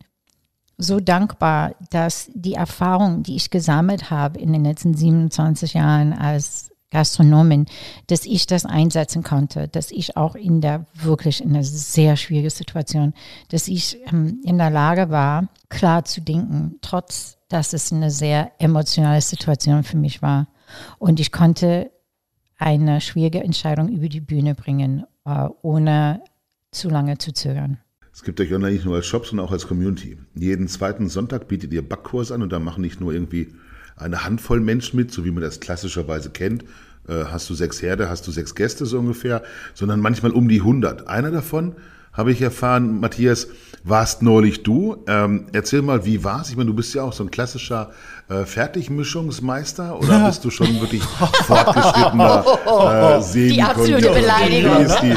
[0.77, 6.71] so dankbar, dass die Erfahrung, die ich gesammelt habe in den letzten 27 Jahren als
[6.91, 7.67] Gastronomin,
[8.07, 12.51] dass ich das einsetzen konnte, dass ich auch in der wirklich in einer sehr schwierigen
[12.51, 13.15] Situation,
[13.49, 18.51] dass ich ähm, in der Lage war, klar zu denken, trotz dass es eine sehr
[18.59, 20.49] emotionale Situation für mich war.
[20.99, 21.91] Und ich konnte
[22.59, 26.22] eine schwierige Entscheidung über die Bühne bringen ohne
[26.70, 27.79] zu lange zu zögern.
[28.12, 30.18] Es gibt euch online nicht nur als Shop, sondern auch als Community.
[30.35, 33.53] Jeden zweiten Sonntag bietet ihr Backkurs an und da machen nicht nur irgendwie
[33.97, 36.64] eine Handvoll Menschen mit, so wie man das klassischerweise kennt.
[37.09, 39.43] Äh, hast du sechs Herde, hast du sechs Gäste so ungefähr,
[39.75, 41.09] sondern manchmal um die 100.
[41.09, 41.75] Einer davon
[42.12, 43.49] habe ich erfahren, Matthias,
[43.83, 45.05] warst neulich du.
[45.09, 46.51] Ähm, erzähl mal, wie war's?
[46.51, 47.91] Ich meine, du bist ja auch so ein klassischer
[48.31, 51.03] äh, Fertigmischungsmeister oder bist du schon wirklich
[51.47, 52.45] fortgeschrittener
[53.18, 54.79] äh, Die absolute Beleidigung.
[54.79, 55.16] Wie ist, die,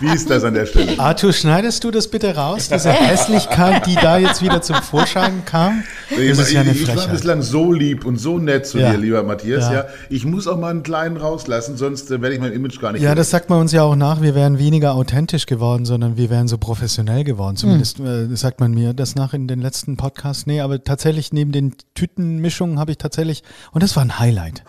[0.00, 0.98] wie ist das an der Stelle?
[0.98, 5.82] Arthur, schneidest du das bitte raus, diese Hässlichkeit, die da jetzt wieder zum Vorschein kam?
[6.10, 8.92] Das ist ja eine ich war bislang so lieb und so nett zu Ja.
[8.92, 9.64] dir, lieber Matthias.
[9.66, 9.72] Ja.
[9.72, 9.84] Ja.
[10.10, 13.02] Ich muss auch mal einen kleinen rauslassen, sonst äh, werde ich mein Image gar nicht
[13.02, 13.18] Ja, los.
[13.18, 14.20] das sagt man uns ja auch nach.
[14.22, 17.56] Wir wären weniger authentisch geworden, sondern wir wären so professionell geworden.
[17.56, 20.46] Zumindest äh, sagt man mir das nach in den letzten Podcasts.
[20.46, 23.42] Nee, aber tatsächlich neben den Tütenmischungen habe ich tatsächlich,
[23.72, 24.62] und das war ein Highlight.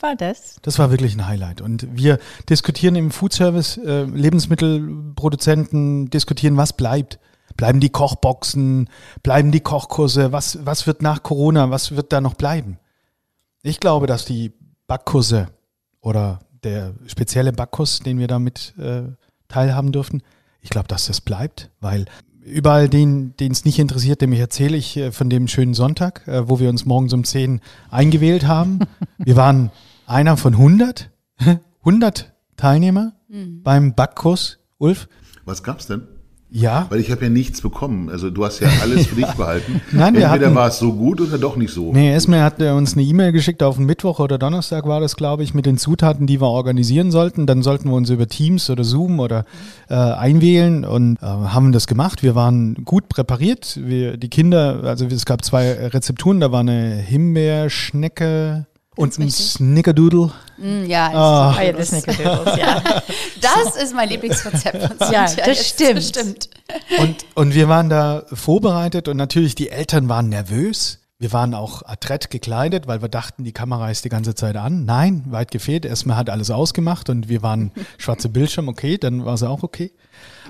[0.00, 0.56] War das?
[0.62, 1.60] Das war wirklich ein Highlight.
[1.62, 2.18] Und wir
[2.50, 7.18] diskutieren im Foodservice, äh, Lebensmittelproduzenten diskutieren, was bleibt.
[7.56, 8.88] Bleiben die Kochboxen,
[9.22, 12.78] bleiben die Kochkurse, was, was wird nach Corona, was wird da noch bleiben?
[13.62, 14.52] Ich glaube, dass die
[14.86, 15.48] Backkurse
[16.00, 19.02] oder der spezielle Backkurs, den wir damit äh,
[19.48, 20.22] teilhaben dürfen,
[20.60, 22.06] ich glaube, dass das bleibt, weil
[22.44, 26.26] überall den, den es nicht interessiert, dem ich erzähle ich äh, von dem schönen Sonntag,
[26.26, 28.80] äh, wo wir uns morgens um 10 eingewählt haben.
[29.18, 29.70] Wir waren
[30.06, 31.10] einer von 100,
[31.80, 34.58] 100 Teilnehmer beim Backkurs.
[34.78, 35.08] Ulf?
[35.44, 36.06] Was gab's denn?
[36.56, 38.08] Ja, Weil ich habe ja nichts bekommen.
[38.08, 39.80] Also du hast ja alles für dich behalten.
[39.90, 41.92] Nein, wir Entweder hatten- war es so gut oder doch nicht so.
[41.92, 45.16] Nee, Esme hat äh, uns eine E-Mail geschickt auf den Mittwoch oder Donnerstag war das,
[45.16, 47.46] glaube ich, mit den Zutaten, die wir organisieren sollten.
[47.46, 49.44] Dann sollten wir uns über Teams oder Zoom oder
[49.88, 52.22] äh, einwählen und äh, haben das gemacht.
[52.22, 53.80] Wir waren gut präpariert.
[53.82, 58.66] Wir, die Kinder, also es gab zwei Rezepturen, da war eine Himbeerschnecke
[58.96, 59.30] und ein?
[59.30, 60.32] Snickerdoodle.
[60.58, 61.48] Mm, ja, Ah.
[61.50, 62.82] das, Ah, ja, das Snickerdoodles, ja.
[63.40, 65.94] das ist mein Lieblingsrezept von Ja, das stimmt.
[65.94, 66.48] bestimmt.
[66.98, 71.00] Und, und wir waren da vorbereitet und natürlich die Eltern waren nervös.
[71.18, 74.84] Wir waren auch adrett gekleidet, weil wir dachten, die Kamera ist die ganze Zeit an.
[74.84, 75.84] Nein, weit gefehlt.
[75.84, 79.92] Erstmal hat alles ausgemacht und wir waren schwarze Bildschirm, okay, dann war es auch okay.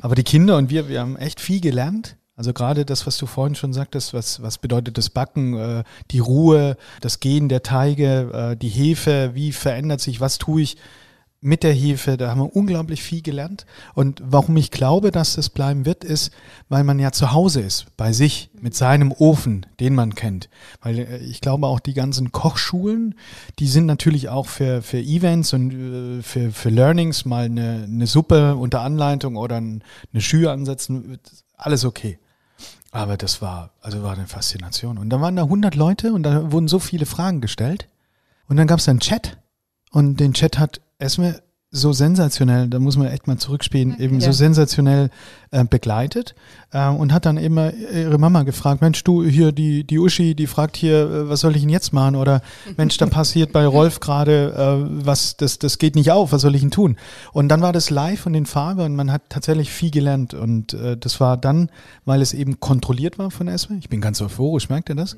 [0.00, 2.16] Aber die Kinder und wir, wir haben echt viel gelernt.
[2.36, 6.18] Also gerade das, was du vorhin schon sagtest, was, was bedeutet das Backen, äh, die
[6.18, 10.76] Ruhe, das Gehen der Teige, äh, die Hefe, wie verändert sich, was tue ich
[11.44, 13.66] mit der Hefe, da haben wir unglaublich viel gelernt.
[13.92, 16.32] Und warum ich glaube, dass das bleiben wird, ist,
[16.70, 20.48] weil man ja zu Hause ist, bei sich, mit seinem Ofen, den man kennt.
[20.80, 23.14] Weil äh, ich glaube auch die ganzen Kochschulen,
[23.58, 28.06] die sind natürlich auch für, für Events und äh, für, für Learnings mal eine, eine
[28.06, 31.18] Suppe unter Anleitung oder ein, eine Schühe ansetzen,
[31.58, 32.18] alles okay.
[32.94, 34.98] Aber das war, also war eine Faszination.
[34.98, 37.88] Und da waren da 100 Leute und da wurden so viele Fragen gestellt.
[38.46, 39.36] Und dann gab es einen Chat
[39.90, 41.42] und den Chat hat Esme
[41.76, 44.32] so sensationell, da muss man echt mal zurückspielen, eben so Ja.
[44.32, 45.10] sensationell
[45.50, 46.36] äh, begleitet
[46.72, 50.46] äh, und hat dann immer ihre Mama gefragt, Mensch, du hier, die, die Uschi, die
[50.46, 52.14] fragt hier, äh, was soll ich denn jetzt machen?
[52.14, 52.42] Oder
[52.76, 56.54] Mensch, da passiert bei Rolf gerade äh, was, das, das geht nicht auf, was soll
[56.54, 56.96] ich denn tun?
[57.32, 60.74] Und dann war das live und in Farbe und man hat tatsächlich viel gelernt und
[60.74, 61.70] äh, das war dann,
[62.04, 65.16] weil es eben kontrolliert war von Esme, ich bin ganz euphorisch, merkt ihr das?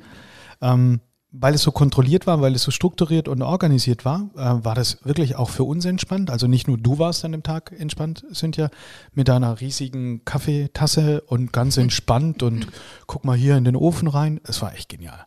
[0.63, 1.01] Ähm,
[1.39, 4.99] weil es so kontrolliert war, weil es so strukturiert und organisiert war, äh, war das
[5.05, 6.30] wirklich auch für uns entspannt.
[6.30, 8.70] Also nicht nur du warst an dem Tag entspannt, Cynthia,
[9.12, 12.66] mit deiner riesigen Kaffeetasse und ganz entspannt und
[13.07, 14.41] guck mal hier in den Ofen rein.
[14.45, 15.26] Es war echt genial.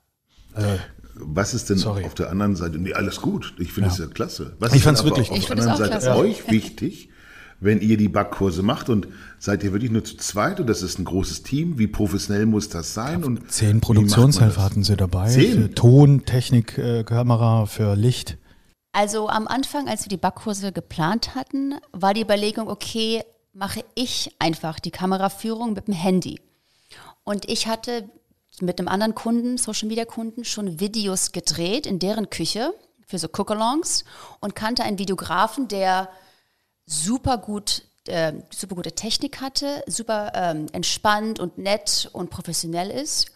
[0.56, 0.78] Äh,
[1.22, 2.06] was ist denn Sorry.
[2.06, 2.80] auf der anderen Seite?
[2.80, 3.54] Nee, alles gut.
[3.60, 4.08] Ich finde es ja.
[4.08, 4.56] klasse.
[4.60, 6.20] Was Ich ist denn fand's aber wirklich- auf Ich der es anderen Seite klasse.
[6.20, 7.10] euch wichtig,
[7.60, 9.08] wenn ihr die Backkurse macht und
[9.38, 11.78] seid ihr wirklich nur zu zweit und das ist ein großes Team?
[11.78, 13.24] Wie professionell muss das sein?
[13.24, 15.30] Und Zehn Produktionshelfer hatten sie dabei.
[15.30, 15.64] Zehn?
[15.64, 18.38] Für Ton, Technik, äh, Kamera, für Licht.
[18.92, 24.36] Also am Anfang, als wir die Backkurse geplant hatten, war die Überlegung, okay, mache ich
[24.40, 26.40] einfach die Kameraführung mit dem Handy.
[27.24, 28.10] Und ich hatte
[28.62, 32.74] mit einem anderen Kunden, Social Media Kunden, schon Videos gedreht in deren Küche
[33.06, 34.06] für so Cookalongs
[34.40, 36.10] und kannte einen Videografen, der
[36.90, 43.32] super gut, äh, super gute Technik hatte, super ähm, entspannt und nett und professionell ist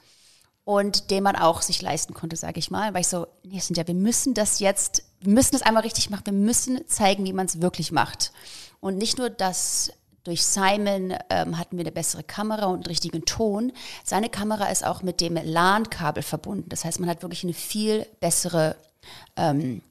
[0.65, 2.93] und den man auch sich leisten konnte, sage ich mal.
[2.93, 6.25] Weil ich so, nee, Cynthia, wir müssen das jetzt, wir müssen das einmal richtig machen,
[6.25, 8.31] wir müssen zeigen, wie man es wirklich macht.
[8.79, 9.91] Und nicht nur das,
[10.23, 13.71] durch Simon ähm, hatten wir eine bessere Kamera und einen richtigen Ton.
[14.03, 16.69] Seine Kamera ist auch mit dem LAN-Kabel verbunden.
[16.69, 18.77] Das heißt, man hat wirklich eine viel bessere
[19.35, 19.81] ähm,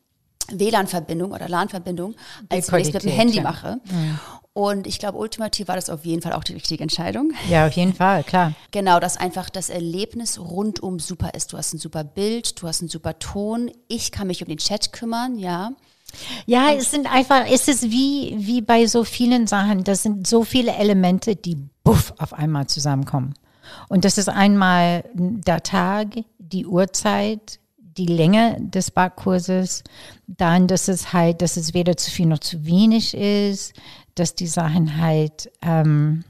[0.50, 2.14] WLAN-Verbindung oder LAN-Verbindung,
[2.48, 3.42] als wenn ich es mit dem Handy ja.
[3.42, 3.80] mache.
[4.54, 7.32] Und ich glaube, ultimativ war das auf jeden Fall auch die richtige Entscheidung.
[7.48, 8.52] Ja, auf jeden Fall, klar.
[8.70, 11.52] Genau, dass einfach das Erlebnis rundum super ist.
[11.52, 13.70] Du hast ein super Bild, du hast einen super Ton.
[13.88, 15.72] Ich kann mich um den Chat kümmern, ja.
[16.44, 20.44] Ja, es sind einfach, es ist wie, wie bei so vielen Sachen, das sind so
[20.44, 23.32] viele Elemente, die buff auf einmal zusammenkommen.
[23.88, 27.60] Und das ist einmal der Tag, die Uhrzeit,
[27.96, 29.84] die Länge des Backkurses,
[30.26, 33.74] dann, dass es halt, dass es weder zu viel noch zu wenig ist,
[34.14, 36.24] dass die Sachen halt, ähm,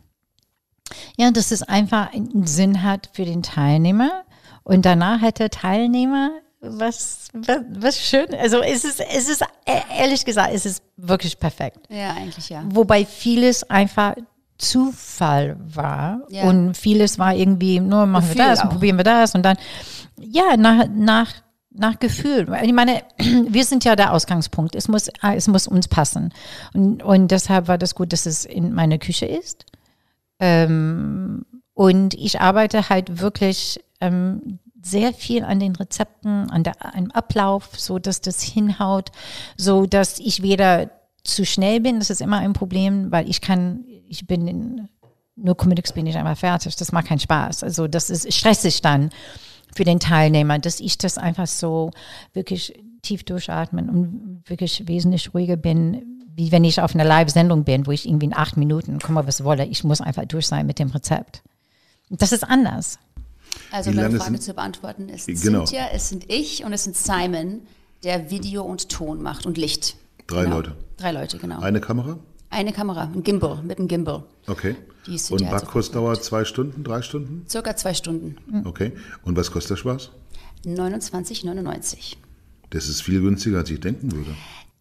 [1.17, 4.23] ja, dass es einfach einen Sinn hat für den Teilnehmer.
[4.65, 8.33] Und danach hat der Teilnehmer was, was, was schön.
[8.39, 11.79] Also es ist, es ist, äh, ehrlich gesagt, es ist wirklich perfekt.
[11.89, 12.63] Ja, eigentlich ja.
[12.69, 14.15] Wobei vieles einfach
[14.59, 16.45] Zufall war Ja.
[16.45, 19.57] und vieles war irgendwie, nur machen wir das und probieren wir das und dann,
[20.21, 21.33] ja, nach, nach,
[21.75, 22.47] nach Gefühl.
[22.63, 24.75] Ich meine, wir sind ja der Ausgangspunkt.
[24.75, 26.33] Es muss, es muss uns passen.
[26.75, 29.67] Und, und deshalb war das gut, dass es in meiner Küche ist.
[30.39, 31.45] Ähm,
[31.75, 37.71] und ich arbeite halt wirklich ähm, sehr viel an den Rezepten, an der, einem Ablauf,
[37.77, 39.11] so dass das hinhaut,
[39.57, 40.91] so dass ich weder
[41.25, 44.89] zu schnell bin, das ist immer ein Problem, weil ich kann, ich bin in
[45.35, 46.77] nur Comedics bin ich einmal fertig.
[46.77, 47.63] Das macht keinen Spaß.
[47.65, 49.11] Also das ist stressig dann
[49.75, 51.91] für den Teilnehmer, dass ich das einfach so
[52.33, 57.87] wirklich tief durchatmen und wirklich wesentlich ruhiger bin, wie wenn ich auf einer Live-Sendung bin,
[57.87, 60.67] wo ich irgendwie in acht Minuten, komm mal, was wolle, ich muss einfach durch sein
[60.67, 61.43] mit dem Rezept.
[62.11, 62.99] Das ist anders.
[63.71, 65.65] Also Wie um lange Frage zu beantworten ist Genau.
[65.65, 67.61] Cynthia, es sind ich und es sind Simon,
[68.03, 69.97] der Video und Ton macht und Licht.
[70.27, 70.57] Drei genau.
[70.57, 70.77] Leute.
[70.97, 71.61] Drei Leute, genau.
[71.61, 72.19] Eine Kamera?
[72.51, 74.25] Eine Kamera, ein Gimbal, mit einem Gimbal.
[74.47, 74.77] Okay.
[75.07, 75.95] Die ist Und also Backkurs verkauft.
[75.95, 77.45] dauert zwei Stunden, drei Stunden?
[77.49, 78.65] Circa zwei Stunden.
[78.65, 78.93] Okay.
[79.25, 80.11] Und was kostet der Spaß?
[80.65, 82.17] 29,99.
[82.71, 84.35] Das ist viel günstiger, als ich denken würde.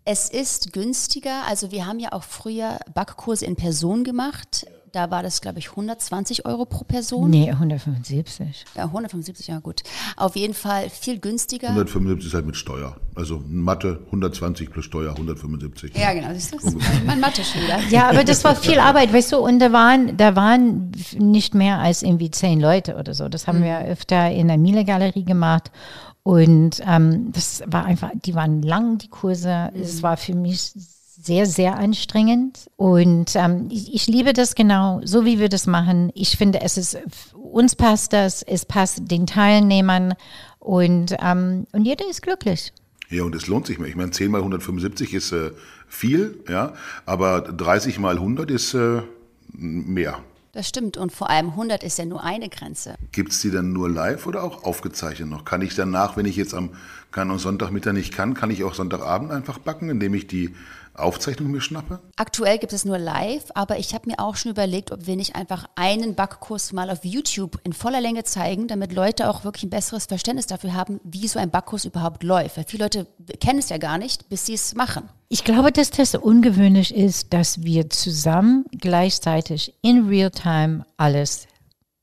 [0.06, 1.46] Es ist günstiger.
[1.48, 4.66] Also wir haben ja auch früher Backkurse in Person gemacht.
[4.92, 7.30] Da war das, glaube ich, 120 Euro pro Person.
[7.30, 8.66] Nee, 175.
[8.76, 9.84] Ja, 175, ja gut.
[10.18, 11.70] Auf jeden Fall viel günstiger.
[11.70, 12.98] 175 ist halt mit Steuer.
[13.16, 15.96] Also Mathe 120 plus Steuer 175.
[15.96, 16.78] Ja, genau, siehst du?
[17.06, 17.80] Mein Mathe-Schüler.
[17.90, 21.80] Ja, aber das war viel Arbeit, weißt du, und da waren, da waren nicht mehr
[21.80, 23.30] als irgendwie zehn Leute oder so.
[23.30, 25.72] Das haben wir öfter in der Miele-Galerie gemacht.
[26.24, 29.72] Und ähm, das war einfach, die waren lang, die Kurse.
[29.74, 30.74] Es war für mich
[31.22, 32.70] sehr, sehr anstrengend.
[32.76, 36.12] Und ähm, ich, ich liebe das genau, so wie wir das machen.
[36.16, 36.98] Ich finde, es ist,
[37.34, 40.16] uns passt das, es passt den Teilnehmern
[40.60, 42.74] und, ähm, und jeder ist glücklich.
[43.10, 43.90] Ja, und es lohnt sich mehr.
[43.90, 45.52] Ich meine, 10 mal 175 ist äh,
[45.88, 46.74] viel, ja,
[47.06, 49.02] aber 30 mal 100 ist äh,
[49.54, 50.20] mehr.
[50.54, 50.98] Das stimmt.
[50.98, 52.96] Und vor allem 100 ist ja nur eine Grenze.
[53.12, 55.46] Gibt es die dann nur live oder auch aufgezeichnet noch?
[55.46, 56.72] Kann ich danach, wenn ich jetzt am
[57.12, 60.56] kann am Sonntagmittag nicht kann, kann ich auch Sonntagabend einfach backen, indem ich die
[60.94, 62.00] Aufzeichnung mir schnappe?
[62.16, 65.36] Aktuell gibt es nur live, aber ich habe mir auch schon überlegt, ob wir nicht
[65.36, 69.70] einfach einen Backkurs mal auf YouTube in voller Länge zeigen, damit Leute auch wirklich ein
[69.70, 72.58] besseres Verständnis dafür haben, wie so ein Backkurs überhaupt läuft.
[72.58, 73.08] Weil viele Leute
[73.40, 75.10] kennen es ja gar nicht, bis sie es machen.
[75.30, 81.48] Ich glaube, dass das ungewöhnlich ist, dass wir zusammen gleichzeitig in Realtime alles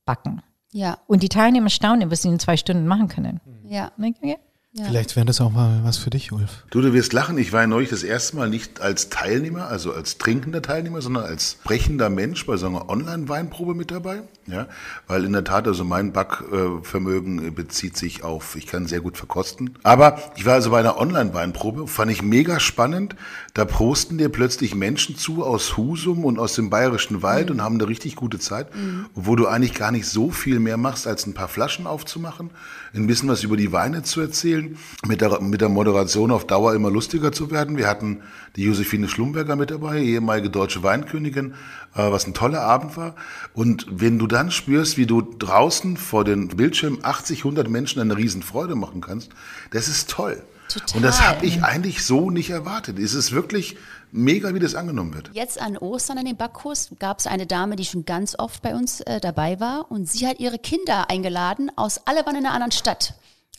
[0.05, 0.43] backen.
[0.73, 3.41] Ja, Und die Teilnehmer staunen, was sie in zwei Stunden machen können.
[3.69, 3.91] ja.
[4.23, 4.37] Ja.
[4.75, 6.65] Vielleicht wäre das auch mal was für dich, Ulf.
[6.71, 7.39] Du, du wirst lachen.
[7.39, 11.25] Ich war ja neulich das erste Mal nicht als Teilnehmer, also als trinkender Teilnehmer, sondern
[11.25, 14.23] als sprechender Mensch bei so einer Online-Weinprobe mit dabei.
[14.51, 14.67] Ja,
[15.07, 19.75] weil in der Tat, also mein Backvermögen bezieht sich auf, ich kann sehr gut verkosten.
[19.83, 23.15] Aber ich war also bei einer Online-Weinprobe, fand ich mega spannend.
[23.53, 27.57] Da prosten dir plötzlich Menschen zu aus Husum und aus dem bayerischen Wald mhm.
[27.57, 29.07] und haben eine richtig gute Zeit, mhm.
[29.15, 32.51] wo du eigentlich gar nicht so viel mehr machst, als ein paar Flaschen aufzumachen,
[32.95, 36.75] ein bisschen was über die Weine zu erzählen, mit der, mit der Moderation auf Dauer
[36.75, 37.77] immer lustiger zu werden.
[37.77, 38.23] Wir hatten
[38.57, 43.15] die Josephine Schlumberger mit dabei, ehemalige deutsche Weinkönigin, äh, was ein toller Abend war.
[43.55, 48.17] Und wenn du dann spürst, wie du draußen vor den Bildschirmen 80, 100 Menschen eine
[48.17, 49.31] Riesenfreude machen kannst,
[49.71, 50.43] das ist toll.
[50.69, 50.97] Total.
[50.97, 52.99] Und das habe ich eigentlich so nicht erwartet.
[52.99, 53.77] Es ist wirklich
[54.13, 55.31] mega, wie das angenommen wird.
[55.33, 58.75] Jetzt an Ostern an dem Backkurs gab es eine Dame, die schon ganz oft bei
[58.75, 62.55] uns äh, dabei war und sie hat ihre Kinder eingeladen aus alle waren in einer
[62.55, 63.15] anderen Stadt.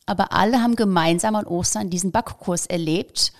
[0.06, 3.34] Aber alle haben gemeinsam an Ostern diesen Backkurs erlebt.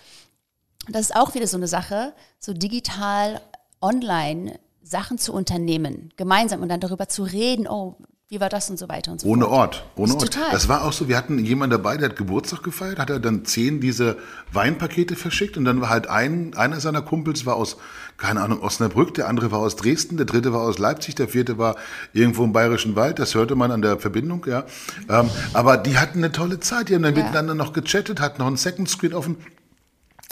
[0.88, 3.42] Das ist auch wieder so eine Sache, so digital,
[3.82, 7.98] online Sachen zu unternehmen, gemeinsam und dann darüber zu reden, oh,
[8.32, 9.54] wie war das und so weiter und so ohne fort.
[9.54, 10.22] Ort, ohne Ort.
[10.22, 10.52] Total.
[10.52, 13.44] Das war auch so, wir hatten jemanden dabei, der hat Geburtstag gefeiert, hat er dann
[13.44, 14.18] zehn diese
[14.54, 17.78] Weinpakete verschickt und dann war halt ein, einer seiner Kumpels war aus,
[18.18, 21.58] keine Ahnung, Osnabrück, der andere war aus Dresden, der dritte war aus Leipzig, der vierte
[21.58, 21.76] war
[22.14, 24.66] irgendwo im Bayerischen Wald, das hörte man an der Verbindung, ja.
[25.10, 27.24] Ähm, aber die hatten eine tolle Zeit, die haben dann ja.
[27.24, 29.38] miteinander noch gechattet, hatten noch einen Second Screen offen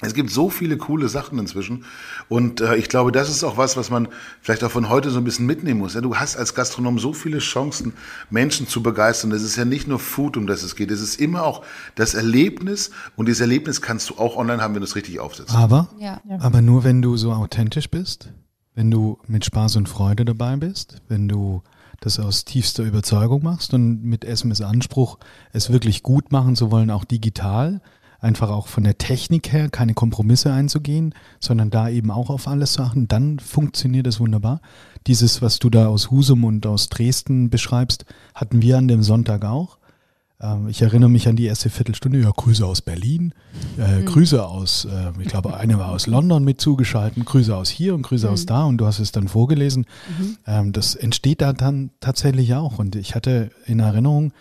[0.02, 1.84] es gibt so viele coole Sachen inzwischen
[2.30, 4.08] und äh, ich glaube, das ist auch was, was man
[4.41, 5.95] vielleicht auch von heute so ein bisschen mitnehmen muss.
[5.95, 7.93] Ja, du hast als Gastronom so viele Chancen,
[8.30, 9.32] Menschen zu begeistern.
[9.32, 10.91] Es ist ja nicht nur Food, um das es geht.
[10.91, 11.64] Es ist immer auch
[11.95, 15.56] das Erlebnis und dieses Erlebnis kannst du auch online haben, wenn du es richtig aufsetzt.
[15.56, 16.22] Aber, ja.
[16.39, 18.32] aber nur wenn du so authentisch bist,
[18.76, 21.64] wenn du mit Spaß und Freude dabei bist, wenn du
[22.02, 25.18] das aus tiefster Überzeugung machst und mit SMS Anspruch,
[25.52, 27.82] es wirklich gut machen zu wollen, auch digital
[28.20, 32.74] einfach auch von der Technik her keine Kompromisse einzugehen, sondern da eben auch auf alles
[32.74, 34.61] zu achten, dann funktioniert das wunderbar.
[35.05, 39.45] Dieses, was du da aus Husum und aus Dresden beschreibst, hatten wir an dem Sonntag
[39.45, 39.78] auch.
[40.39, 43.34] Ähm, ich erinnere mich an die erste Viertelstunde, ja, Grüße aus Berlin,
[43.78, 44.05] äh, mhm.
[44.05, 48.03] Grüße aus, äh, ich glaube, eine war aus London mit zugeschalten, Grüße aus hier und
[48.03, 48.34] Grüße mhm.
[48.34, 49.86] aus da und du hast es dann vorgelesen.
[50.20, 50.38] Mhm.
[50.45, 54.34] Ähm, das entsteht da dann tatsächlich auch und ich hatte in Erinnerung,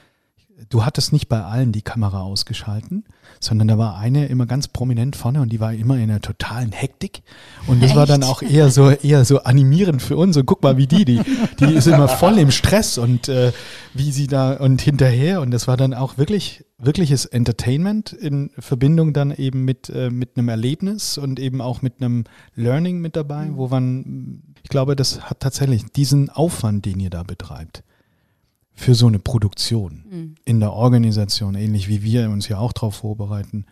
[0.69, 3.05] du hattest nicht bei allen die Kamera ausgeschalten,
[3.41, 6.73] sondern da war eine immer ganz prominent vorne und die war immer in einer totalen
[6.73, 7.23] Hektik.
[7.67, 7.97] Und das Echt?
[7.97, 10.37] war dann auch eher so, eher so animierend für uns.
[10.37, 11.21] Und guck mal, wie die, die,
[11.61, 13.53] die ist immer voll im Stress und äh,
[13.95, 15.41] wie sie da und hinterher.
[15.41, 20.37] Und das war dann auch wirklich, wirkliches Entertainment in Verbindung dann eben mit, äh, mit
[20.37, 22.25] einem Erlebnis und eben auch mit einem
[22.55, 27.23] Learning mit dabei, wo man, ich glaube, das hat tatsächlich diesen Aufwand, den ihr da
[27.23, 27.83] betreibt
[28.77, 30.35] für so eine Produktion mhm.
[30.45, 33.65] in der Organisation, ähnlich wie wir uns ja auch darauf vorbereiten.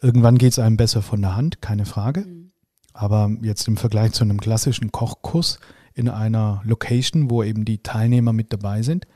[0.00, 2.20] Irgendwann geht es einem besser von der Hand, keine Frage.
[2.20, 2.52] Mhm.
[2.92, 5.58] Aber jetzt im Vergleich zu einem klassischen Kochkurs
[5.94, 9.06] in einer Location, wo eben die Teilnehmer mit dabei sind,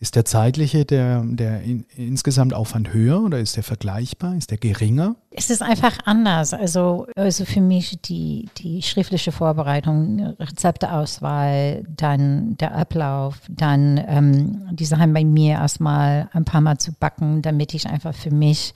[0.00, 4.36] ist der zeitliche, der, der in, insgesamt Aufwand höher oder ist der vergleichbar?
[4.36, 5.16] Ist der geringer?
[5.30, 6.54] Es ist einfach anders.
[6.54, 14.84] Also, also für mich die, die schriftliche Vorbereitung, Rezepteauswahl, dann der Ablauf, dann ähm, die
[14.84, 18.74] Sachen bei mir erstmal ein paar Mal zu backen, damit ich einfach für mich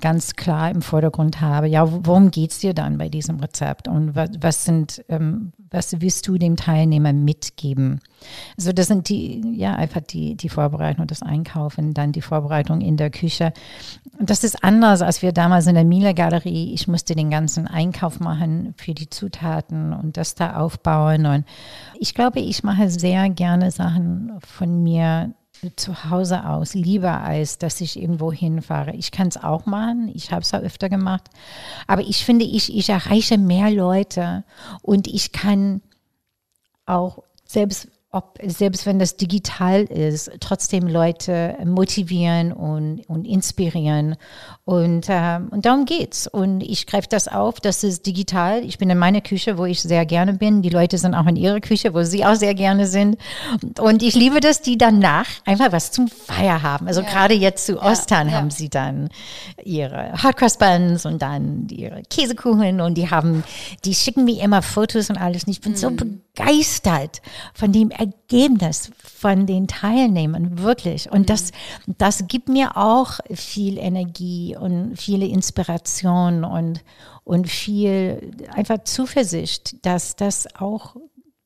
[0.00, 4.14] ganz klar im Vordergrund habe, ja, worum geht es dir dann bei diesem Rezept und
[4.14, 8.00] was, was sind, ähm, was willst du dem Teilnehmer mitgeben?
[8.56, 12.96] Also das sind die, ja, einfach die, die Vorbereitung das Einkaufen, dann die Vorbereitung in
[12.96, 13.52] der Küche.
[14.18, 16.72] Und das ist anders, als wir damals in der Miele-Galerie.
[16.72, 21.26] Ich musste den ganzen Einkauf machen für die Zutaten und das da aufbauen.
[21.26, 21.44] Und
[21.98, 25.34] ich glaube, ich mache sehr gerne Sachen von mir
[25.76, 28.94] zu Hause aus, lieber als dass ich irgendwo hinfahre.
[28.94, 31.28] Ich kann es auch machen, ich habe es auch öfter gemacht,
[31.86, 34.44] aber ich finde, ich, ich erreiche mehr Leute
[34.82, 35.82] und ich kann
[36.86, 44.16] auch selbst ob selbst wenn das digital ist, trotzdem Leute motivieren und, und inspirieren.
[44.64, 46.26] Und, äh, und darum geht's.
[46.26, 48.64] Und ich greife das auf, das ist digital.
[48.64, 50.60] Ich bin in meiner Küche, wo ich sehr gerne bin.
[50.60, 53.16] Die Leute sind auch in ihrer Küche, wo sie auch sehr gerne sind.
[53.78, 56.88] Und ich liebe das, die danach einfach was zum Feier haben.
[56.88, 57.08] Also ja.
[57.08, 58.38] gerade jetzt zu Ostern ja, ja.
[58.40, 59.10] haben sie dann
[59.64, 63.44] ihre Hardcross Buns und dann ihre Käsekuchen und die haben,
[63.84, 65.44] die schicken mir immer Fotos und alles.
[65.44, 65.76] Und ich bin mhm.
[65.76, 67.22] so begeistert
[67.54, 71.10] von dem Ergebnis von den Teilnehmern, wirklich.
[71.10, 71.52] Und das,
[71.86, 71.94] mhm.
[71.98, 76.82] das gibt mir auch viel Energie und viele Inspiration und,
[77.24, 80.96] und viel einfach Zuversicht, dass das auch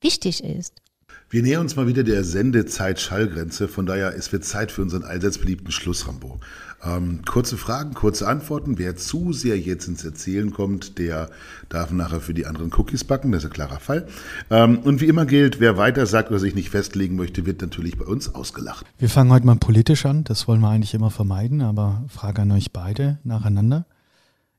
[0.01, 0.81] wichtig ist.
[1.29, 3.67] Wir nähern uns mal wieder der Sendezeit-Schallgrenze.
[3.67, 6.39] Von daher, es wird Zeit für unseren allseits beliebten Schlussrambo.
[6.85, 8.77] Ähm, kurze Fragen, kurze Antworten.
[8.77, 11.29] Wer zu sehr jetzt ins Erzählen kommt, der
[11.69, 13.31] darf nachher für die anderen Cookies backen.
[13.31, 14.07] Das ist ein klarer Fall.
[14.49, 17.97] Ähm, und wie immer gilt, wer weiter sagt oder sich nicht festlegen möchte, wird natürlich
[17.97, 18.85] bei uns ausgelacht.
[18.97, 20.23] Wir fangen heute mal politisch an.
[20.23, 21.61] Das wollen wir eigentlich immer vermeiden.
[21.61, 23.85] Aber Frage an euch beide nacheinander.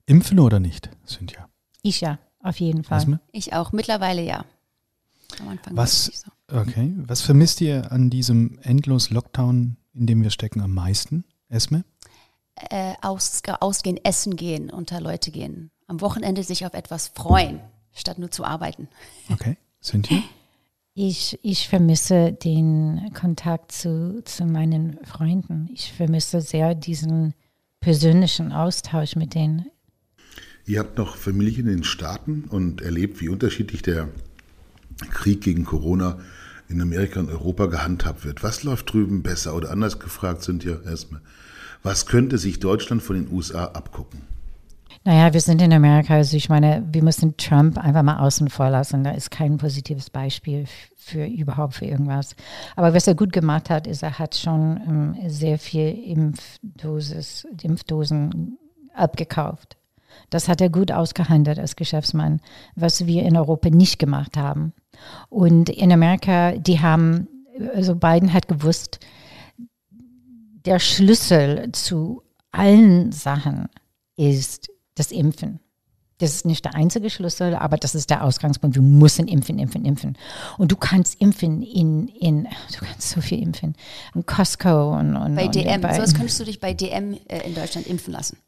[0.07, 1.49] Impfen oder nicht, Cynthia?
[1.83, 2.99] Ich ja, auf jeden Fall.
[2.99, 3.21] Esme?
[3.33, 3.73] Ich auch.
[3.73, 4.45] Mittlerweile ja.
[5.41, 6.57] Am Anfang Was, nicht so.
[6.57, 6.93] okay.
[6.97, 11.85] Was vermisst ihr an diesem endlos Lockdown, in dem wir stecken, am meisten, Esme?
[12.71, 15.71] Äh, aus, ausgehen, essen gehen, unter Leute gehen.
[15.89, 17.61] Am Wochenende sich auf etwas freuen,
[17.93, 18.89] statt nur zu arbeiten.
[19.31, 19.57] Okay.
[19.83, 20.23] Cynthia?
[20.95, 25.69] Ich, ich vermisse den Kontakt zu, zu meinen Freunden.
[25.71, 27.35] Ich vermisse sehr diesen
[27.81, 29.67] persönlichen Austausch mit denen.
[30.65, 34.09] Ihr habt noch Familie in den Staaten und erlebt, wie unterschiedlich der
[35.11, 36.19] Krieg gegen Corona
[36.69, 38.43] in Amerika und Europa gehandhabt wird.
[38.43, 41.21] Was läuft drüben besser oder anders gefragt sind ja erstmal,
[41.87, 44.23] was könnte sich Deutschland von den USA abgucken?
[45.05, 48.71] Naja, wir sind in Amerika, also ich meine, wir müssen Trump einfach mal außen vor
[48.71, 49.05] lassen.
[49.05, 50.65] Da ist kein positives Beispiel
[50.97, 52.35] für überhaupt für irgendwas.
[52.75, 58.59] Aber was er gut gemacht hat, ist, er hat schon ähm, sehr viel Impfdosis, Impfdosen
[58.93, 59.77] abgekauft.
[60.31, 62.41] Das hat er gut ausgehandelt als Geschäftsmann,
[62.75, 64.73] was wir in Europa nicht gemacht haben.
[65.29, 67.29] Und in Amerika, die haben,
[67.75, 68.99] also Biden hat gewusst,
[70.67, 73.69] der Schlüssel zu allen Sachen
[74.17, 75.61] ist das Impfen.
[76.19, 78.75] Das ist nicht der einzige Schlüssel, aber das ist der Ausgangspunkt.
[78.75, 80.17] Wir müssen impfen, impfen, impfen.
[80.57, 83.77] Und du kannst impfen in, in du kannst so viel impfen.
[84.15, 85.81] In Costco und, und Bei und DM.
[85.83, 88.39] bei, so was könntest du dich bei DM äh, in Deutschland impfen lassen.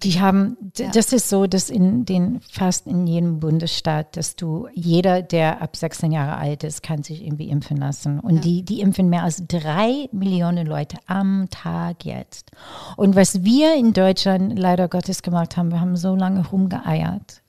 [0.00, 0.90] Die haben, Ja.
[0.90, 5.76] das ist so, dass in den fast in jedem Bundesstaat, dass du, jeder, der ab
[5.76, 8.18] 16 Jahre alt ist, kann sich irgendwie impfen lassen.
[8.20, 12.50] Und die, die impfen mehr als drei Millionen Leute am Tag jetzt.
[12.96, 17.42] Und was wir in Deutschland leider Gottes gemacht haben, wir haben so lange rumgeeiert.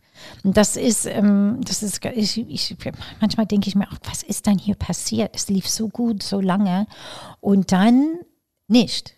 [0.44, 2.78] Und das ist, ähm, das ist, ich, ich,
[3.20, 5.36] manchmal denke ich mir auch, was ist denn hier passiert?
[5.36, 6.88] Es lief so gut, so lange
[7.42, 8.20] und dann
[8.68, 9.16] nicht.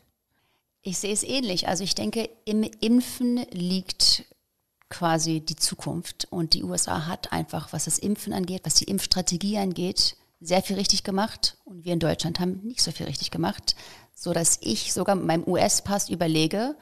[0.87, 1.67] Ich sehe es ähnlich.
[1.67, 4.23] Also ich denke, im Impfen liegt
[4.87, 6.27] quasi die Zukunft.
[6.29, 10.75] Und die USA hat einfach, was das Impfen angeht, was die Impfstrategie angeht, sehr viel
[10.75, 11.57] richtig gemacht.
[11.65, 13.75] Und wir in Deutschland haben nicht so viel richtig gemacht,
[14.13, 16.75] so dass ich sogar mit meinem US-Pass überlege,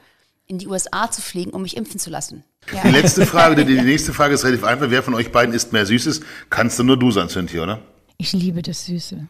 [0.46, 2.44] in die USA zu fliegen, um mich impfen zu lassen.
[2.84, 4.90] Die letzte Frage, die, die nächste Frage ist relativ einfach.
[4.90, 6.20] Wer von euch beiden isst mehr Süßes?
[6.50, 7.80] Kannst du nur du sein, Cynthia, oder?
[8.18, 9.28] Ich liebe das Süße.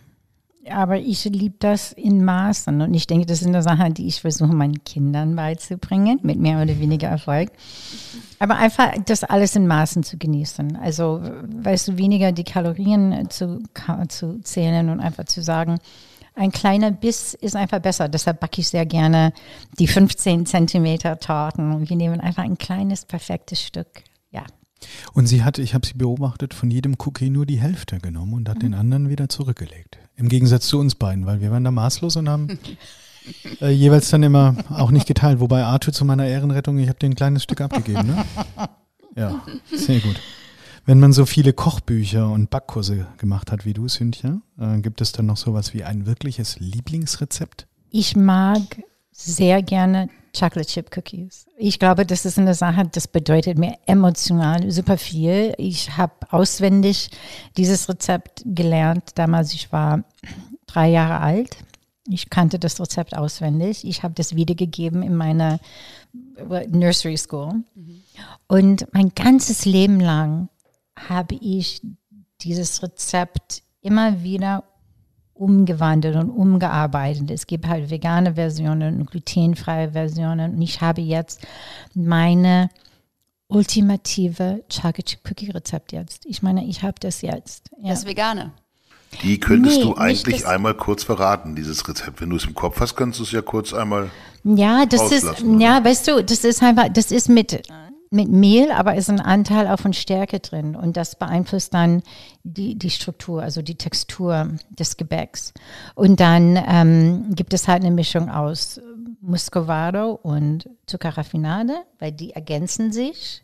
[0.71, 2.81] Aber ich liebe das in Maßen.
[2.81, 6.63] Und ich denke, das ist eine Sache, die ich versuche, meinen Kindern beizubringen, mit mehr
[6.63, 7.51] oder weniger Erfolg.
[8.39, 10.77] Aber einfach das alles in Maßen zu genießen.
[10.77, 13.63] Also, weißt du, weniger die Kalorien zu,
[14.09, 15.79] zu zählen und einfach zu sagen,
[16.37, 18.09] ein kleiner Biss ist einfach besser.
[18.09, 19.33] Deshalb backe ich sehr gerne
[19.79, 21.89] die 15 Zentimeter Torten.
[21.89, 24.03] Wir nehmen einfach ein kleines, perfektes Stück.
[25.13, 28.49] Und sie hat, ich habe sie beobachtet, von jedem Cookie nur die Hälfte genommen und
[28.49, 29.99] hat den anderen wieder zurückgelegt.
[30.17, 32.59] Im Gegensatz zu uns beiden, weil wir waren da maßlos und haben
[33.61, 35.41] äh, jeweils dann immer auch nicht geteilt.
[35.41, 38.07] Wobei Arthur zu meiner Ehrenrettung, ich habe dir ein kleines Stück abgegeben.
[38.07, 38.25] Ne?
[39.17, 40.21] Ja, sehr gut.
[40.87, 45.13] Wenn man so viele Kochbücher und Backkurse gemacht hat wie du, Cynthia, äh, gibt es
[45.13, 47.67] dann noch sowas wie ein wirkliches Lieblingsrezept?
[47.91, 48.61] Ich mag
[49.15, 51.47] sehr gerne Chocolate Chip Cookies.
[51.57, 55.55] Ich glaube, das ist eine Sache, das bedeutet mir emotional super viel.
[55.57, 57.11] Ich habe auswendig
[57.57, 59.13] dieses Rezept gelernt.
[59.15, 60.03] Damals, ich war
[60.67, 61.57] drei Jahre alt.
[62.09, 63.87] Ich kannte das Rezept auswendig.
[63.87, 65.61] Ich habe das wiedergegeben in meiner
[66.69, 67.63] Nursery School.
[68.49, 70.49] Und mein ganzes Leben lang
[70.97, 71.81] habe ich
[72.41, 74.65] dieses Rezept immer wieder
[75.35, 77.31] umgewandelt und umgearbeitet.
[77.31, 80.55] Es gibt halt vegane Versionen und glutenfreie Versionen.
[80.55, 81.47] Und ich habe jetzt
[81.95, 82.71] meine
[83.49, 86.25] ultimative Chocolate Chip Cookie Rezept jetzt.
[86.27, 87.71] Ich meine, ich habe das jetzt.
[87.83, 87.91] Ja.
[87.91, 88.53] Das Vegane.
[89.23, 92.21] Die könntest Nee, du eigentlich einmal kurz verraten, dieses Rezept.
[92.21, 94.11] Wenn du es im Kopf hast, kannst du es ja kurz einmal.
[94.43, 95.61] Ja, das ist, oder?
[95.61, 97.63] ja, weißt du, das ist einfach, das ist mit,
[98.11, 102.03] mit Mehl, aber ist ein Anteil auch von Stärke drin und das beeinflusst dann
[102.45, 105.53] die, die Struktur, also die Textur des Gebäcks.
[105.95, 108.81] Und dann ähm, gibt es halt eine Mischung aus
[109.21, 113.43] Muscovado und Zuckerraffinade, weil die ergänzen sich.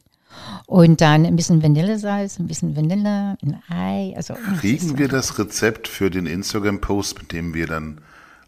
[0.66, 4.14] Und dann ein bisschen Vanillesalz, ein bisschen Vanille, ein Ei.
[4.16, 8.00] Also Kriegen wir das Rezept für den Instagram-Post, mit dem wir dann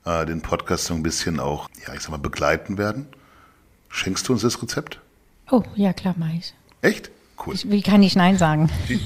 [0.05, 3.07] äh, den Podcast so ein bisschen auch, ja, ich sag mal, begleiten werden?
[3.89, 5.02] Schenkst du uns das Rezept?
[5.53, 6.55] Oh, ja klar, mach ich.
[6.81, 7.11] Echt?
[7.45, 7.55] Cool.
[7.65, 8.71] Wie kann ich Nein sagen?
[8.89, 9.03] It.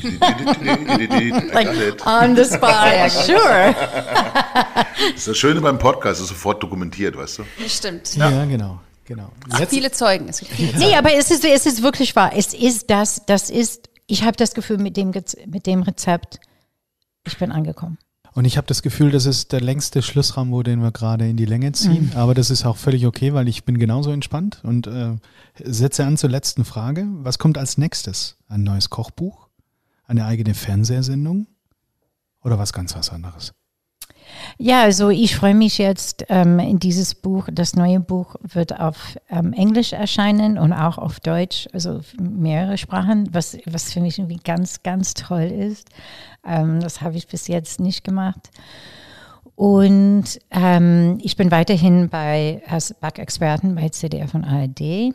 [2.06, 3.10] on the spot.
[3.10, 3.74] sure.
[4.94, 7.42] Das ist das Schöne beim Podcast, ist sofort dokumentiert, weißt du?
[7.66, 8.14] Stimmt.
[8.14, 8.78] Ja, genau.
[9.04, 9.32] genau.
[9.58, 10.28] Jetzt, Viele Zeugen.
[10.28, 12.30] Es viele Nee, aber es ist, es ist wirklich wahr.
[12.32, 15.12] Es ist das, das ist, ich habe das Gefühl, mit dem,
[15.46, 16.38] mit dem Rezept,
[17.26, 17.98] ich bin angekommen.
[18.36, 21.46] Und ich habe das Gefühl, das ist der längste Schlussrambo, den wir gerade in die
[21.46, 22.12] Länge ziehen.
[22.14, 25.16] Aber das ist auch völlig okay, weil ich bin genauso entspannt und äh,
[25.64, 27.06] setze an zur letzten Frage.
[27.22, 28.36] Was kommt als nächstes?
[28.46, 29.48] Ein neues Kochbuch?
[30.04, 31.46] Eine eigene Fernsehsendung?
[32.44, 33.54] Oder was ganz was anderes?
[34.58, 37.48] Ja, also ich freue mich jetzt ähm, in dieses Buch.
[37.52, 43.28] Das neue Buch wird auf ähm, Englisch erscheinen und auch auf Deutsch, also mehrere Sprachen,
[43.32, 45.88] was, was für mich irgendwie ganz, ganz toll ist.
[46.46, 48.50] Ähm, das habe ich bis jetzt nicht gemacht.
[49.54, 55.14] Und ähm, ich bin weiterhin bei als Backexperten bei CDF und ARD.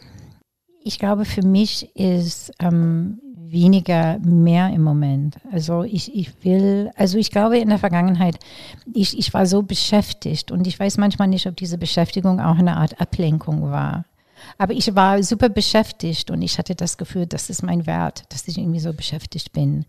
[0.84, 3.22] Ich glaube, für mich ist ähm,
[3.52, 5.38] weniger mehr im Moment.
[5.52, 8.40] Also ich, ich will, also ich glaube in der Vergangenheit,
[8.94, 12.78] ich, ich war so beschäftigt und ich weiß manchmal nicht, ob diese Beschäftigung auch eine
[12.78, 14.06] Art Ablenkung war.
[14.58, 18.48] Aber ich war super beschäftigt und ich hatte das Gefühl, das ist mein Wert, dass
[18.48, 19.86] ich irgendwie so beschäftigt bin.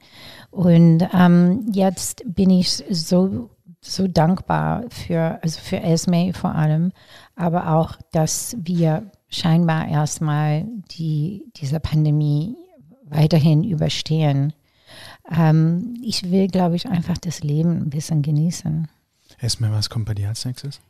[0.51, 3.51] Und ähm, jetzt bin ich so,
[3.81, 6.93] so dankbar für, also für Esme vor allem,
[7.35, 12.57] aber auch, dass wir scheinbar erstmal die, diese Pandemie
[13.15, 14.53] weiterhin überstehen.
[15.31, 18.89] Ähm, ich will, glaube ich, einfach das Leben ein bisschen genießen.
[19.39, 20.81] Esme, was kommt bei dir als nächstes?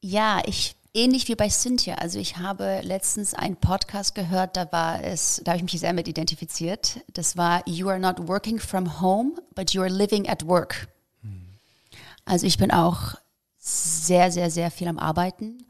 [0.00, 1.96] Ja, ich ähnlich wie bei Cynthia.
[1.96, 5.92] Also ich habe letztens einen Podcast gehört, da war es, da habe ich mich sehr
[5.92, 7.00] mit identifiziert.
[7.14, 10.88] Das war You are not working from home, but you are living at work.
[12.24, 13.14] Also ich bin auch
[13.58, 15.64] sehr, sehr, sehr viel am Arbeiten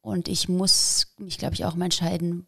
[0.00, 2.46] und ich muss mich, glaube ich, auch mal entscheiden,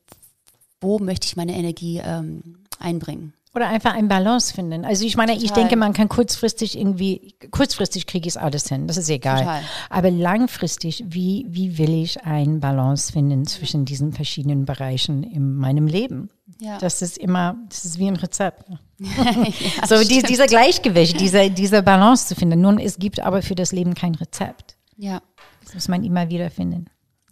[0.81, 3.35] wo möchte ich meine Energie ähm, einbringen.
[3.53, 4.85] Oder einfach ein Balance finden.
[4.85, 5.63] Also ich meine, ich Total.
[5.65, 9.41] denke, man kann kurzfristig irgendwie, kurzfristig kriege ich es alles hin, das ist egal.
[9.41, 9.63] Total.
[9.89, 15.89] Aber langfristig, wie, wie will ich ein Balance finden zwischen diesen verschiedenen Bereichen in meinem
[15.89, 16.31] Leben?
[16.61, 16.79] Ja.
[16.79, 18.71] Das ist immer, das ist wie ein Rezept.
[18.99, 22.61] ja, so die, dieser Gleichgewicht, diese, diese Balance zu finden.
[22.61, 24.77] Nun, es gibt aber für das Leben kein Rezept.
[24.97, 25.23] Ja.
[25.65, 26.87] Das muss man immer wieder finden.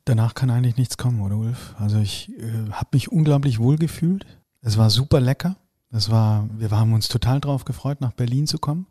[0.04, 1.74] Danach kann eigentlich nichts kommen, oder Ulf?
[1.78, 4.24] Also ich äh, habe mich unglaublich wohl gefühlt.
[4.62, 5.56] Es war super lecker.
[5.90, 8.86] Es war, wir haben uns total drauf gefreut, nach Berlin zu kommen.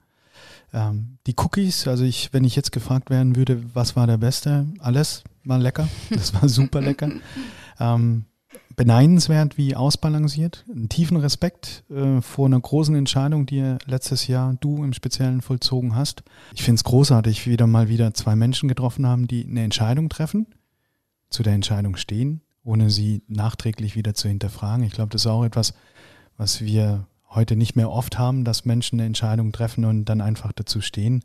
[0.73, 4.65] Ähm, die Cookies, also ich, wenn ich jetzt gefragt werden würde, was war der beste,
[4.79, 5.87] alles war lecker.
[6.09, 7.11] Das war super lecker.
[7.79, 8.25] Ähm,
[8.75, 10.65] beneidenswert, wie ausbalanciert.
[10.67, 15.95] Einen tiefen Respekt äh, vor einer großen Entscheidung, die letztes Jahr du im Speziellen vollzogen
[15.95, 16.23] hast.
[16.55, 20.09] Ich finde es großartig, wie wieder mal wieder zwei Menschen getroffen haben, die eine Entscheidung
[20.09, 20.47] treffen,
[21.29, 24.83] zu der Entscheidung stehen, ohne sie nachträglich wieder zu hinterfragen.
[24.83, 25.73] Ich glaube, das ist auch etwas,
[26.35, 30.51] was wir heute nicht mehr oft haben, dass Menschen eine Entscheidung treffen und dann einfach
[30.51, 31.23] dazu stehen.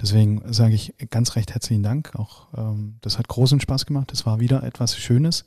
[0.00, 2.14] Deswegen sage ich ganz recht herzlichen Dank.
[2.16, 4.12] Auch ähm, das hat großen Spaß gemacht.
[4.12, 5.44] Es war wieder etwas Schönes.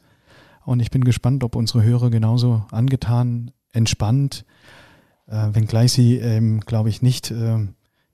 [0.64, 4.46] Und ich bin gespannt, ob unsere Hörer genauso angetan, entspannt,
[5.28, 7.68] äh, wenngleich sie, ähm, glaube ich, nicht äh,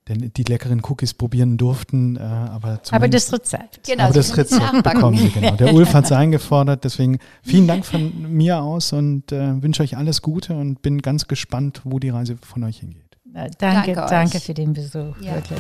[0.08, 2.16] denn die leckeren Cookies probieren durften.
[2.16, 3.82] Äh, aber, Aber das Rezept.
[3.86, 5.56] Genau, aber das Rezept bekommen Sie, genau.
[5.56, 9.98] Der Ulf hat es eingefordert, deswegen vielen Dank von mir aus und äh, wünsche euch
[9.98, 13.18] alles Gute und bin ganz gespannt, wo die Reise von euch hingeht.
[13.34, 15.36] Äh, Danke, Danke danke, für den Besuch, Ja.
[15.36, 15.60] wirklich.